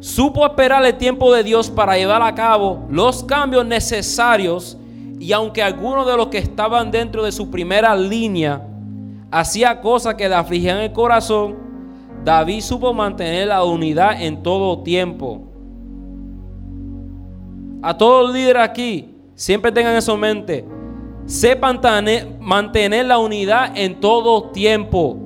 Supo 0.00 0.44
esperar 0.44 0.84
el 0.84 0.98
tiempo 0.98 1.32
de 1.32 1.44
Dios 1.44 1.70
para 1.70 1.96
llevar 1.96 2.20
a 2.22 2.34
cabo 2.34 2.84
los 2.90 3.24
cambios 3.24 3.64
necesarios 3.64 4.76
y 5.18 5.32
aunque 5.32 5.62
algunos 5.62 6.06
de 6.06 6.16
los 6.16 6.26
que 6.26 6.38
estaban 6.38 6.90
dentro 6.90 7.22
de 7.22 7.32
su 7.32 7.50
primera 7.50 7.94
línea 7.94 8.68
hacía 9.32 9.80
cosas 9.80 10.14
que 10.14 10.28
le 10.28 10.34
afligían 10.34 10.78
el 10.78 10.92
corazón, 10.92 11.56
David 12.22 12.60
supo 12.60 12.92
mantener 12.92 13.48
la 13.48 13.64
unidad 13.64 14.22
en 14.22 14.42
todo 14.42 14.82
tiempo. 14.82 15.42
A 17.82 17.96
todos 17.96 18.26
los 18.26 18.34
líderes 18.34 18.62
aquí, 18.62 19.16
siempre 19.34 19.72
tengan 19.72 19.96
eso 19.96 20.14
en 20.14 20.20
mente. 20.20 20.64
Sepan 21.24 21.80
mantener 22.40 23.06
la 23.06 23.18
unidad 23.18 23.72
en 23.74 23.98
todo 23.98 24.50
tiempo. 24.50 25.16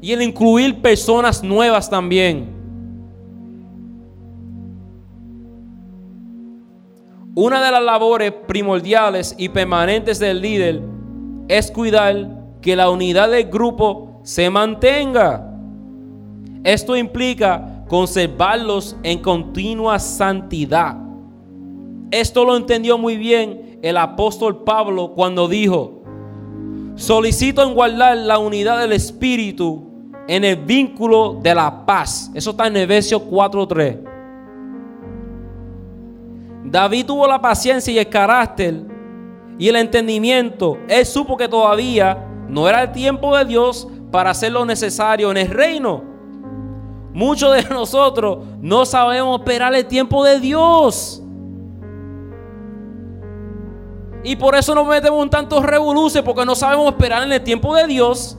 Y 0.00 0.12
el 0.12 0.22
incluir 0.22 0.80
personas 0.80 1.44
nuevas 1.44 1.88
también. 1.88 2.52
Una 7.36 7.62
de 7.64 7.70
las 7.70 7.82
labores 7.82 8.32
primordiales 8.46 9.34
y 9.36 9.48
permanentes 9.48 10.18
del 10.18 10.40
líder 10.40 10.80
es 11.48 11.70
cuidar 11.70 12.43
que 12.64 12.74
la 12.74 12.88
unidad 12.88 13.30
del 13.30 13.44
grupo 13.50 14.20
se 14.22 14.48
mantenga. 14.48 15.54
Esto 16.64 16.96
implica 16.96 17.84
conservarlos 17.86 18.96
en 19.02 19.18
continua 19.18 19.98
santidad. 19.98 20.96
Esto 22.10 22.42
lo 22.46 22.56
entendió 22.56 22.96
muy 22.96 23.18
bien 23.18 23.78
el 23.82 23.98
apóstol 23.98 24.64
Pablo 24.64 25.12
cuando 25.12 25.46
dijo, 25.46 26.04
solicito 26.94 27.62
en 27.62 27.74
guardar 27.74 28.16
la 28.16 28.38
unidad 28.38 28.80
del 28.80 28.94
Espíritu 28.94 29.84
en 30.26 30.42
el 30.42 30.56
vínculo 30.56 31.38
de 31.42 31.54
la 31.54 31.84
paz. 31.84 32.30
Eso 32.32 32.52
está 32.52 32.68
en 32.68 32.78
Efesios 32.78 33.20
4.3. 33.20 33.98
David 36.64 37.04
tuvo 37.04 37.26
la 37.26 37.42
paciencia 37.42 37.92
y 37.92 37.98
el 37.98 38.08
carácter 38.08 38.86
y 39.58 39.68
el 39.68 39.76
entendimiento. 39.76 40.78
Él 40.88 41.04
supo 41.04 41.36
que 41.36 41.46
todavía 41.46 42.30
no 42.48 42.68
era 42.68 42.82
el 42.82 42.92
tiempo 42.92 43.36
de 43.36 43.44
Dios 43.44 43.88
para 44.10 44.30
hacer 44.30 44.52
lo 44.52 44.64
necesario 44.64 45.30
en 45.30 45.36
el 45.36 45.48
reino. 45.48 46.02
Muchos 47.12 47.54
de 47.54 47.62
nosotros 47.74 48.38
no 48.60 48.84
sabemos 48.84 49.40
esperar 49.40 49.74
el 49.74 49.86
tiempo 49.86 50.24
de 50.24 50.40
Dios. 50.40 51.22
Y 54.22 54.36
por 54.36 54.54
eso 54.54 54.74
nos 54.74 54.86
metemos 54.86 55.22
en 55.22 55.30
tantos 55.30 55.62
revoluces, 55.62 56.22
porque 56.22 56.46
no 56.46 56.54
sabemos 56.54 56.86
esperar 56.86 57.22
en 57.22 57.32
el 57.32 57.42
tiempo 57.42 57.74
de 57.74 57.86
Dios. 57.86 58.38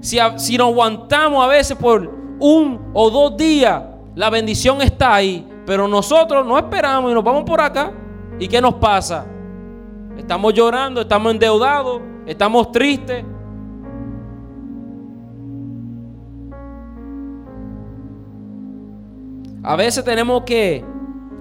Si, 0.00 0.18
si 0.36 0.56
nos 0.56 0.68
aguantamos 0.68 1.44
a 1.44 1.48
veces 1.48 1.76
por 1.76 2.08
un 2.38 2.90
o 2.94 3.10
dos 3.10 3.36
días, 3.36 3.82
la 4.14 4.30
bendición 4.30 4.80
está 4.80 5.14
ahí. 5.14 5.46
Pero 5.66 5.88
nosotros 5.88 6.46
no 6.46 6.56
esperamos 6.56 7.10
y 7.10 7.14
nos 7.14 7.24
vamos 7.24 7.44
por 7.44 7.60
acá. 7.60 7.92
¿Y 8.38 8.46
qué 8.46 8.60
nos 8.60 8.74
pasa? 8.74 9.26
Estamos 10.16 10.54
llorando, 10.54 11.00
estamos 11.00 11.32
endeudados, 11.32 12.00
estamos 12.28 12.70
tristes. 12.70 13.24
A 19.62 19.76
veces 19.76 20.04
tenemos 20.04 20.44
que 20.44 20.84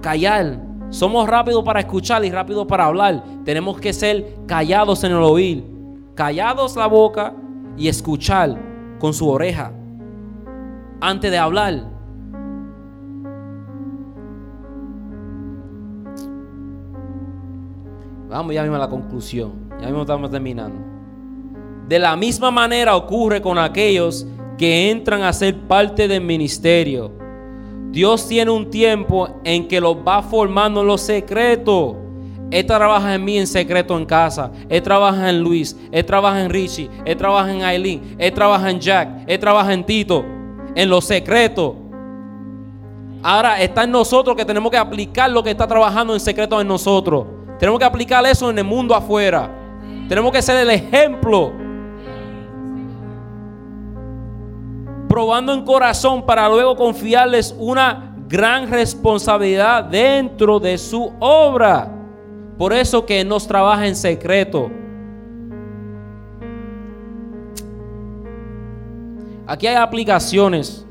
callar 0.01 0.67
somos 0.89 1.27
rápidos 1.27 1.63
para 1.63 1.81
escuchar 1.81 2.23
y 2.23 2.31
rápidos 2.31 2.65
para 2.65 2.85
hablar. 2.85 3.23
Tenemos 3.43 3.79
que 3.79 3.91
ser 3.91 4.37
callados 4.45 5.03
en 5.03 5.11
el 5.11 5.17
oír. 5.17 5.65
Callados 6.15 6.75
la 6.75 6.87
boca 6.87 7.33
y 7.75 7.87
escuchar 7.87 8.57
con 8.99 9.13
su 9.13 9.29
oreja. 9.29 9.71
Antes 11.01 11.29
de 11.29 11.37
hablar. 11.37 11.83
Vamos 18.29 18.53
ya 18.53 18.61
mismo 18.61 18.75
a 18.75 18.79
la 18.79 18.89
conclusión. 18.89 19.66
Ya 19.79 19.87
mismo 19.87 20.01
estamos 20.01 20.31
terminando. 20.31 20.79
De 21.87 21.99
la 21.99 22.15
misma 22.15 22.51
manera 22.51 22.95
ocurre 22.95 23.41
con 23.41 23.57
aquellos 23.57 24.27
que 24.57 24.89
entran 24.89 25.21
a 25.21 25.31
ser 25.31 25.55
parte 25.67 26.07
del 26.07 26.21
ministerio. 26.21 27.11
Dios 27.91 28.27
tiene 28.27 28.51
un 28.51 28.69
tiempo 28.69 29.29
en 29.43 29.67
que 29.67 29.79
los 29.79 29.95
va 29.97 30.21
formando 30.21 30.81
en 30.81 30.87
los 30.87 31.01
secretos. 31.01 31.95
Él 32.51 32.65
trabaja 32.65 33.15
en 33.15 33.23
mí 33.23 33.37
en 33.37 33.47
secreto 33.47 33.97
en 33.97 34.05
casa. 34.05 34.51
Él 34.69 34.81
trabaja 34.81 35.29
en 35.29 35.41
Luis. 35.41 35.77
Él 35.91 36.05
trabaja 36.05 36.41
en 36.41 36.49
Richie. 36.49 36.89
Él 37.05 37.17
trabaja 37.17 37.51
en 37.51 37.63
Aileen. 37.63 38.15
Él 38.17 38.33
trabaja 38.33 38.69
en 38.69 38.79
Jack. 38.79 39.09
Él 39.27 39.39
trabaja 39.39 39.73
en 39.73 39.83
Tito. 39.85 40.25
En 40.75 40.89
los 40.89 41.05
secretos. 41.05 41.73
Ahora 43.23 43.61
está 43.61 43.83
en 43.83 43.91
nosotros 43.91 44.35
que 44.35 44.45
tenemos 44.45 44.71
que 44.71 44.77
aplicar 44.77 45.29
lo 45.29 45.43
que 45.43 45.51
está 45.51 45.67
trabajando 45.67 46.13
en 46.13 46.19
secreto 46.19 46.59
en 46.61 46.67
nosotros. 46.67 47.25
Tenemos 47.59 47.79
que 47.79 47.85
aplicar 47.85 48.25
eso 48.25 48.49
en 48.49 48.59
el 48.59 48.63
mundo 48.63 48.93
afuera. 48.95 49.49
Tenemos 50.07 50.31
que 50.31 50.41
ser 50.41 50.57
el 50.57 50.69
ejemplo. 50.69 51.51
Probando 55.09 55.53
en 55.53 55.65
corazón 55.65 56.25
para 56.25 56.47
luego 56.47 56.75
confiarles 56.75 57.55
una 57.57 58.15
gran 58.27 58.69
responsabilidad 58.69 59.83
dentro 59.83 60.59
de 60.59 60.77
su 60.77 61.11
obra. 61.19 61.91
Por 62.57 62.73
eso 62.73 63.05
que 63.05 63.23
nos 63.23 63.47
trabaja 63.47 63.87
en 63.87 63.95
secreto. 63.95 64.69
Aquí 69.45 69.67
hay 69.67 69.75
aplicaciones. 69.75 70.85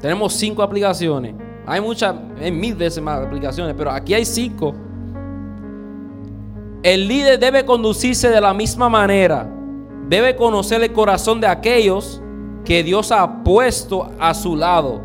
Tenemos 0.00 0.32
cinco 0.34 0.62
aplicaciones. 0.62 1.34
Hay 1.66 1.80
muchas, 1.80 2.14
hay 2.40 2.52
mil 2.52 2.74
veces 2.74 3.02
más 3.02 3.24
aplicaciones, 3.24 3.74
pero 3.76 3.90
aquí 3.90 4.14
hay 4.14 4.24
cinco. 4.24 4.74
El 6.86 7.08
líder 7.08 7.40
debe 7.40 7.64
conducirse 7.64 8.30
de 8.30 8.40
la 8.40 8.54
misma 8.54 8.88
manera. 8.88 9.52
Debe 10.08 10.36
conocer 10.36 10.80
el 10.80 10.92
corazón 10.92 11.40
de 11.40 11.48
aquellos 11.48 12.22
que 12.64 12.84
Dios 12.84 13.10
ha 13.10 13.42
puesto 13.42 14.08
a 14.20 14.32
su 14.34 14.54
lado 14.54 15.00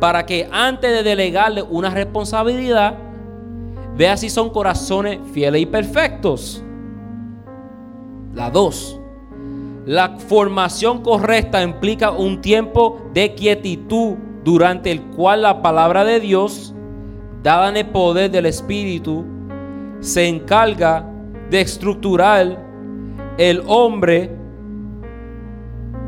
para 0.00 0.24
que 0.24 0.48
antes 0.50 0.90
de 0.90 1.02
delegarle 1.02 1.60
una 1.60 1.90
responsabilidad, 1.90 2.96
vea 3.94 4.16
si 4.16 4.30
son 4.30 4.48
corazones 4.48 5.18
fieles 5.34 5.60
y 5.60 5.66
perfectos. 5.66 6.64
La 8.32 8.50
dos, 8.50 8.98
la 9.84 10.16
formación 10.16 11.02
correcta 11.02 11.62
implica 11.62 12.10
un 12.10 12.40
tiempo 12.40 13.02
de 13.12 13.34
quietud 13.34 14.14
durante 14.44 14.90
el 14.90 15.02
cual 15.02 15.42
la 15.42 15.60
palabra 15.60 16.04
de 16.04 16.20
Dios, 16.20 16.74
dada 17.42 17.68
en 17.68 17.76
el 17.76 17.88
poder 17.88 18.30
del 18.30 18.46
Espíritu, 18.46 19.26
se 20.00 20.26
encarga 20.26 21.04
de 21.50 21.60
estructurar 21.60 22.58
el 23.38 23.62
hombre 23.66 24.30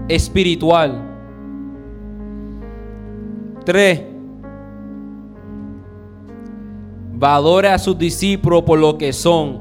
espiritual. 0.08 1.06
3. 3.64 4.02
Valore 7.12 7.68
a 7.68 7.78
sus 7.78 7.96
discípulos 7.98 8.62
por 8.62 8.78
lo 8.78 8.96
que 8.98 9.12
son, 9.12 9.60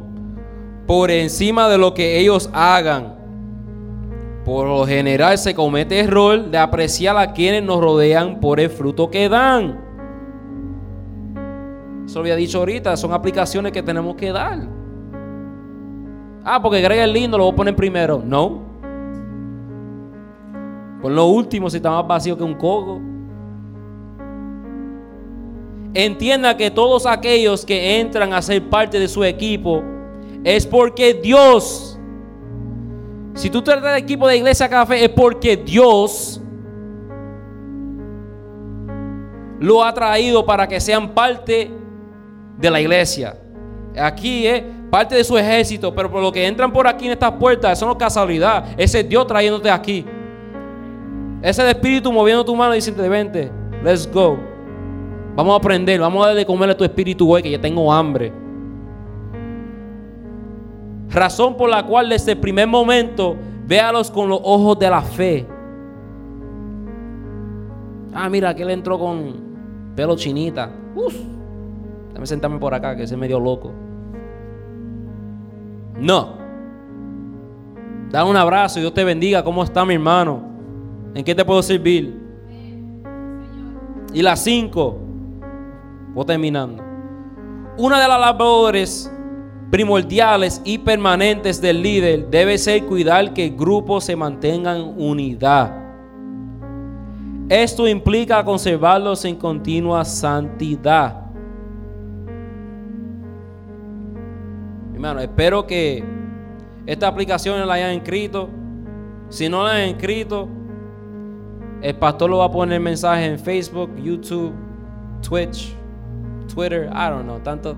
por 0.87 1.11
encima 1.11 1.69
de 1.69 1.77
lo 1.77 1.93
que 1.93 2.19
ellos 2.19 2.49
hagan. 2.53 3.15
Por 4.45 4.67
lo 4.67 4.85
general 4.87 5.37
se 5.37 5.53
comete 5.53 5.99
error 5.99 6.49
de 6.49 6.57
apreciar 6.57 7.17
a 7.17 7.33
quienes 7.33 7.61
nos 7.61 7.81
rodean 7.81 8.39
por 8.39 8.59
el 8.59 8.69
fruto 8.69 9.11
que 9.11 9.29
dan. 9.29 9.79
Eso 12.05 12.15
lo 12.15 12.21
había 12.21 12.35
dicho 12.35 12.57
ahorita, 12.57 12.97
son 12.97 13.13
aplicaciones 13.13 13.71
que 13.71 13.83
tenemos 13.83 14.15
que 14.15 14.31
dar. 14.31 14.78
Ah, 16.51 16.59
porque 16.59 16.81
Greg 16.81 16.97
es 16.97 17.09
lindo, 17.09 17.37
lo 17.37 17.43
voy 17.43 17.53
a 17.53 17.55
poner 17.57 17.75
primero. 17.75 18.23
No. 18.25 18.63
Por 20.99 21.11
lo 21.11 21.27
último, 21.27 21.69
si 21.69 21.77
está 21.77 21.91
más 21.91 22.07
vacío 22.07 22.35
que 22.35 22.43
un 22.43 22.55
coco. 22.55 22.99
Entienda 25.93 26.57
que 26.57 26.71
todos 26.71 27.05
aquellos 27.05 27.63
que 27.63 27.99
entran 27.99 28.33
a 28.33 28.41
ser 28.41 28.67
parte 28.67 28.99
de 28.99 29.07
su 29.07 29.23
equipo 29.23 29.83
es 30.43 30.65
porque 30.65 31.13
Dios, 31.13 31.99
si 33.35 33.51
tú 33.51 33.61
tratas 33.61 33.93
del 33.93 34.03
equipo 34.03 34.27
de 34.27 34.37
Iglesia 34.37 34.67
Café, 34.67 35.05
es 35.05 35.09
porque 35.09 35.55
Dios 35.55 36.41
lo 39.59 39.83
ha 39.83 39.93
traído 39.93 40.43
para 40.43 40.67
que 40.67 40.79
sean 40.79 41.09
parte 41.09 41.69
de 42.57 42.71
la 42.71 42.81
iglesia. 42.81 43.37
Aquí 43.95 44.47
es 44.47 44.63
parte 44.89 45.15
de 45.15 45.23
su 45.23 45.37
ejército, 45.37 45.93
pero 45.93 46.09
por 46.09 46.21
lo 46.21 46.31
que 46.31 46.45
entran 46.45 46.71
por 46.71 46.87
aquí 46.87 47.05
en 47.05 47.11
estas 47.11 47.31
puertas, 47.33 47.77
eso 47.77 47.85
no 47.85 47.93
es 47.93 47.97
casualidad. 47.97 48.65
Ese 48.77 49.01
es 49.01 49.09
Dios 49.09 49.27
trayéndote 49.27 49.69
aquí. 49.69 50.05
Ese 51.41 51.61
es 51.61 51.69
espíritu 51.69 52.11
moviendo 52.11 52.43
tu 52.43 52.55
mano 52.55 52.73
y 52.73 52.77
diciendo, 52.77 53.07
vente, 53.09 53.51
let's 53.83 54.11
go. 54.11 54.37
Vamos 55.35 55.53
a 55.53 55.57
aprender, 55.57 55.99
vamos 55.99 56.23
a 56.23 56.27
darle 56.27 56.41
de 56.41 56.45
comer 56.45 56.71
a 56.71 56.77
tu 56.77 56.83
espíritu 56.83 57.31
hoy, 57.31 57.41
que 57.41 57.51
ya 57.51 57.61
tengo 57.61 57.91
hambre. 57.93 58.33
Razón 61.09 61.55
por 61.55 61.69
la 61.69 61.83
cual 61.85 62.09
desde 62.09 62.33
el 62.33 62.39
primer 62.39 62.67
momento, 62.67 63.35
véalos 63.65 64.11
con 64.11 64.27
los 64.27 64.39
ojos 64.43 64.77
de 64.79 64.89
la 64.89 65.01
fe. 65.01 65.47
Ah, 68.13 68.27
mira, 68.29 68.49
aquel 68.49 68.69
entró 68.71 68.99
con 68.99 69.33
pelo 69.95 70.15
chinita. 70.15 70.71
Uf, 70.95 71.15
déjame 72.09 72.27
sentarme 72.27 72.59
por 72.59 72.73
acá, 72.73 72.95
que 72.95 73.03
ese 73.03 73.15
medio 73.15 73.39
loco. 73.39 73.71
No. 75.99 76.37
Da 78.09 78.25
un 78.25 78.35
abrazo 78.35 78.79
y 78.79 78.81
Dios 78.81 78.93
te 78.93 79.03
bendiga. 79.03 79.43
¿Cómo 79.43 79.63
está 79.63 79.85
mi 79.85 79.93
hermano? 79.93 80.41
¿En 81.13 81.23
qué 81.23 81.35
te 81.35 81.45
puedo 81.45 81.61
servir? 81.61 82.19
Y 84.13 84.21
las 84.21 84.43
cinco. 84.43 84.97
Voy 86.13 86.25
terminando. 86.25 86.83
Una 87.77 88.01
de 88.01 88.07
las 88.07 88.19
labores 88.19 89.11
primordiales 89.69 90.61
y 90.65 90.79
permanentes 90.79 91.61
del 91.61 91.81
líder 91.81 92.29
debe 92.29 92.57
ser 92.57 92.85
cuidar 92.85 93.33
que 93.33 93.45
el 93.45 93.55
grupo 93.55 94.01
se 94.01 94.15
mantenga 94.15 94.75
en 94.75 94.95
unidad. 94.97 95.75
Esto 97.47 97.87
implica 97.87 98.43
conservarlos 98.43 99.25
en 99.25 99.35
continua 99.35 100.03
santidad. 100.05 101.18
Hermano, 104.99 105.21
espero 105.21 105.65
que 105.65 106.03
esta 106.85 107.07
aplicación 107.07 107.65
la 107.65 107.75
hayan 107.75 107.91
escrito. 107.91 108.49
Si 109.29 109.47
no 109.47 109.63
la 109.63 109.75
hayan 109.75 109.95
escrito, 109.95 110.49
el 111.81 111.95
pastor 111.95 112.29
lo 112.29 112.39
va 112.39 112.47
a 112.47 112.51
poner 112.51 112.81
mensaje 112.81 113.23
en 113.23 113.39
Facebook, 113.39 113.95
YouTube, 113.95 114.51
Twitch, 115.21 115.73
Twitter, 116.53 116.89
I 116.91 117.09
don't 117.09 117.23
know, 117.23 117.39
tanto, 117.39 117.77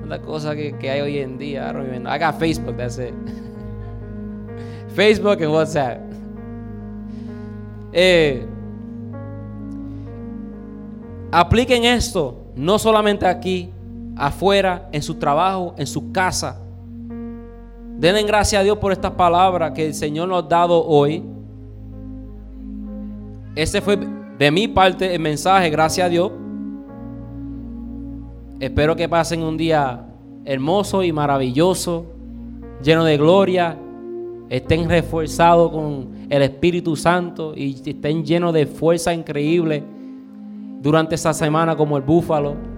tantas 0.00 0.18
cosas 0.18 0.56
que, 0.56 0.76
que, 0.76 0.90
hay 0.90 1.00
hoy 1.00 1.18
en 1.20 1.38
día. 1.38 1.70
I 1.70 2.18
got 2.18 2.38
Facebook, 2.38 2.76
that's 2.76 2.98
it. 2.98 3.14
Facebook 4.94 5.40
and 5.40 5.50
WhatsApp. 5.50 6.00
Eh, 7.94 8.46
apliquen 11.32 11.86
esto, 11.86 12.52
no 12.56 12.78
solamente 12.78 13.26
aquí, 13.26 13.72
afuera, 14.18 14.88
en 14.92 15.02
su 15.02 15.14
trabajo, 15.14 15.74
en 15.78 15.86
su 15.86 16.12
casa. 16.12 16.60
Denle 17.98 18.22
gracias 18.24 18.60
a 18.60 18.62
Dios 18.62 18.78
por 18.78 18.92
estas 18.92 19.12
palabras 19.12 19.72
que 19.72 19.86
el 19.86 19.94
Señor 19.94 20.28
nos 20.28 20.44
ha 20.44 20.46
dado 20.46 20.84
hoy. 20.84 21.24
Ese 23.54 23.80
fue 23.80 23.98
de 24.38 24.50
mi 24.50 24.68
parte 24.68 25.14
el 25.14 25.20
mensaje, 25.20 25.70
gracias 25.70 26.06
a 26.06 26.08
Dios. 26.08 26.30
Espero 28.60 28.94
que 28.94 29.08
pasen 29.08 29.42
un 29.42 29.56
día 29.56 30.04
hermoso 30.44 31.02
y 31.02 31.12
maravilloso, 31.12 32.06
lleno 32.82 33.04
de 33.04 33.16
gloria. 33.16 33.76
Estén 34.48 34.88
reforzados 34.88 35.70
con 35.70 36.26
el 36.30 36.42
Espíritu 36.42 36.96
Santo 36.96 37.52
y 37.54 37.82
estén 37.84 38.24
llenos 38.24 38.54
de 38.54 38.66
fuerza 38.66 39.12
increíble 39.12 39.82
durante 40.80 41.16
esta 41.16 41.34
semana 41.34 41.76
como 41.76 41.96
el 41.96 42.02
búfalo. 42.02 42.77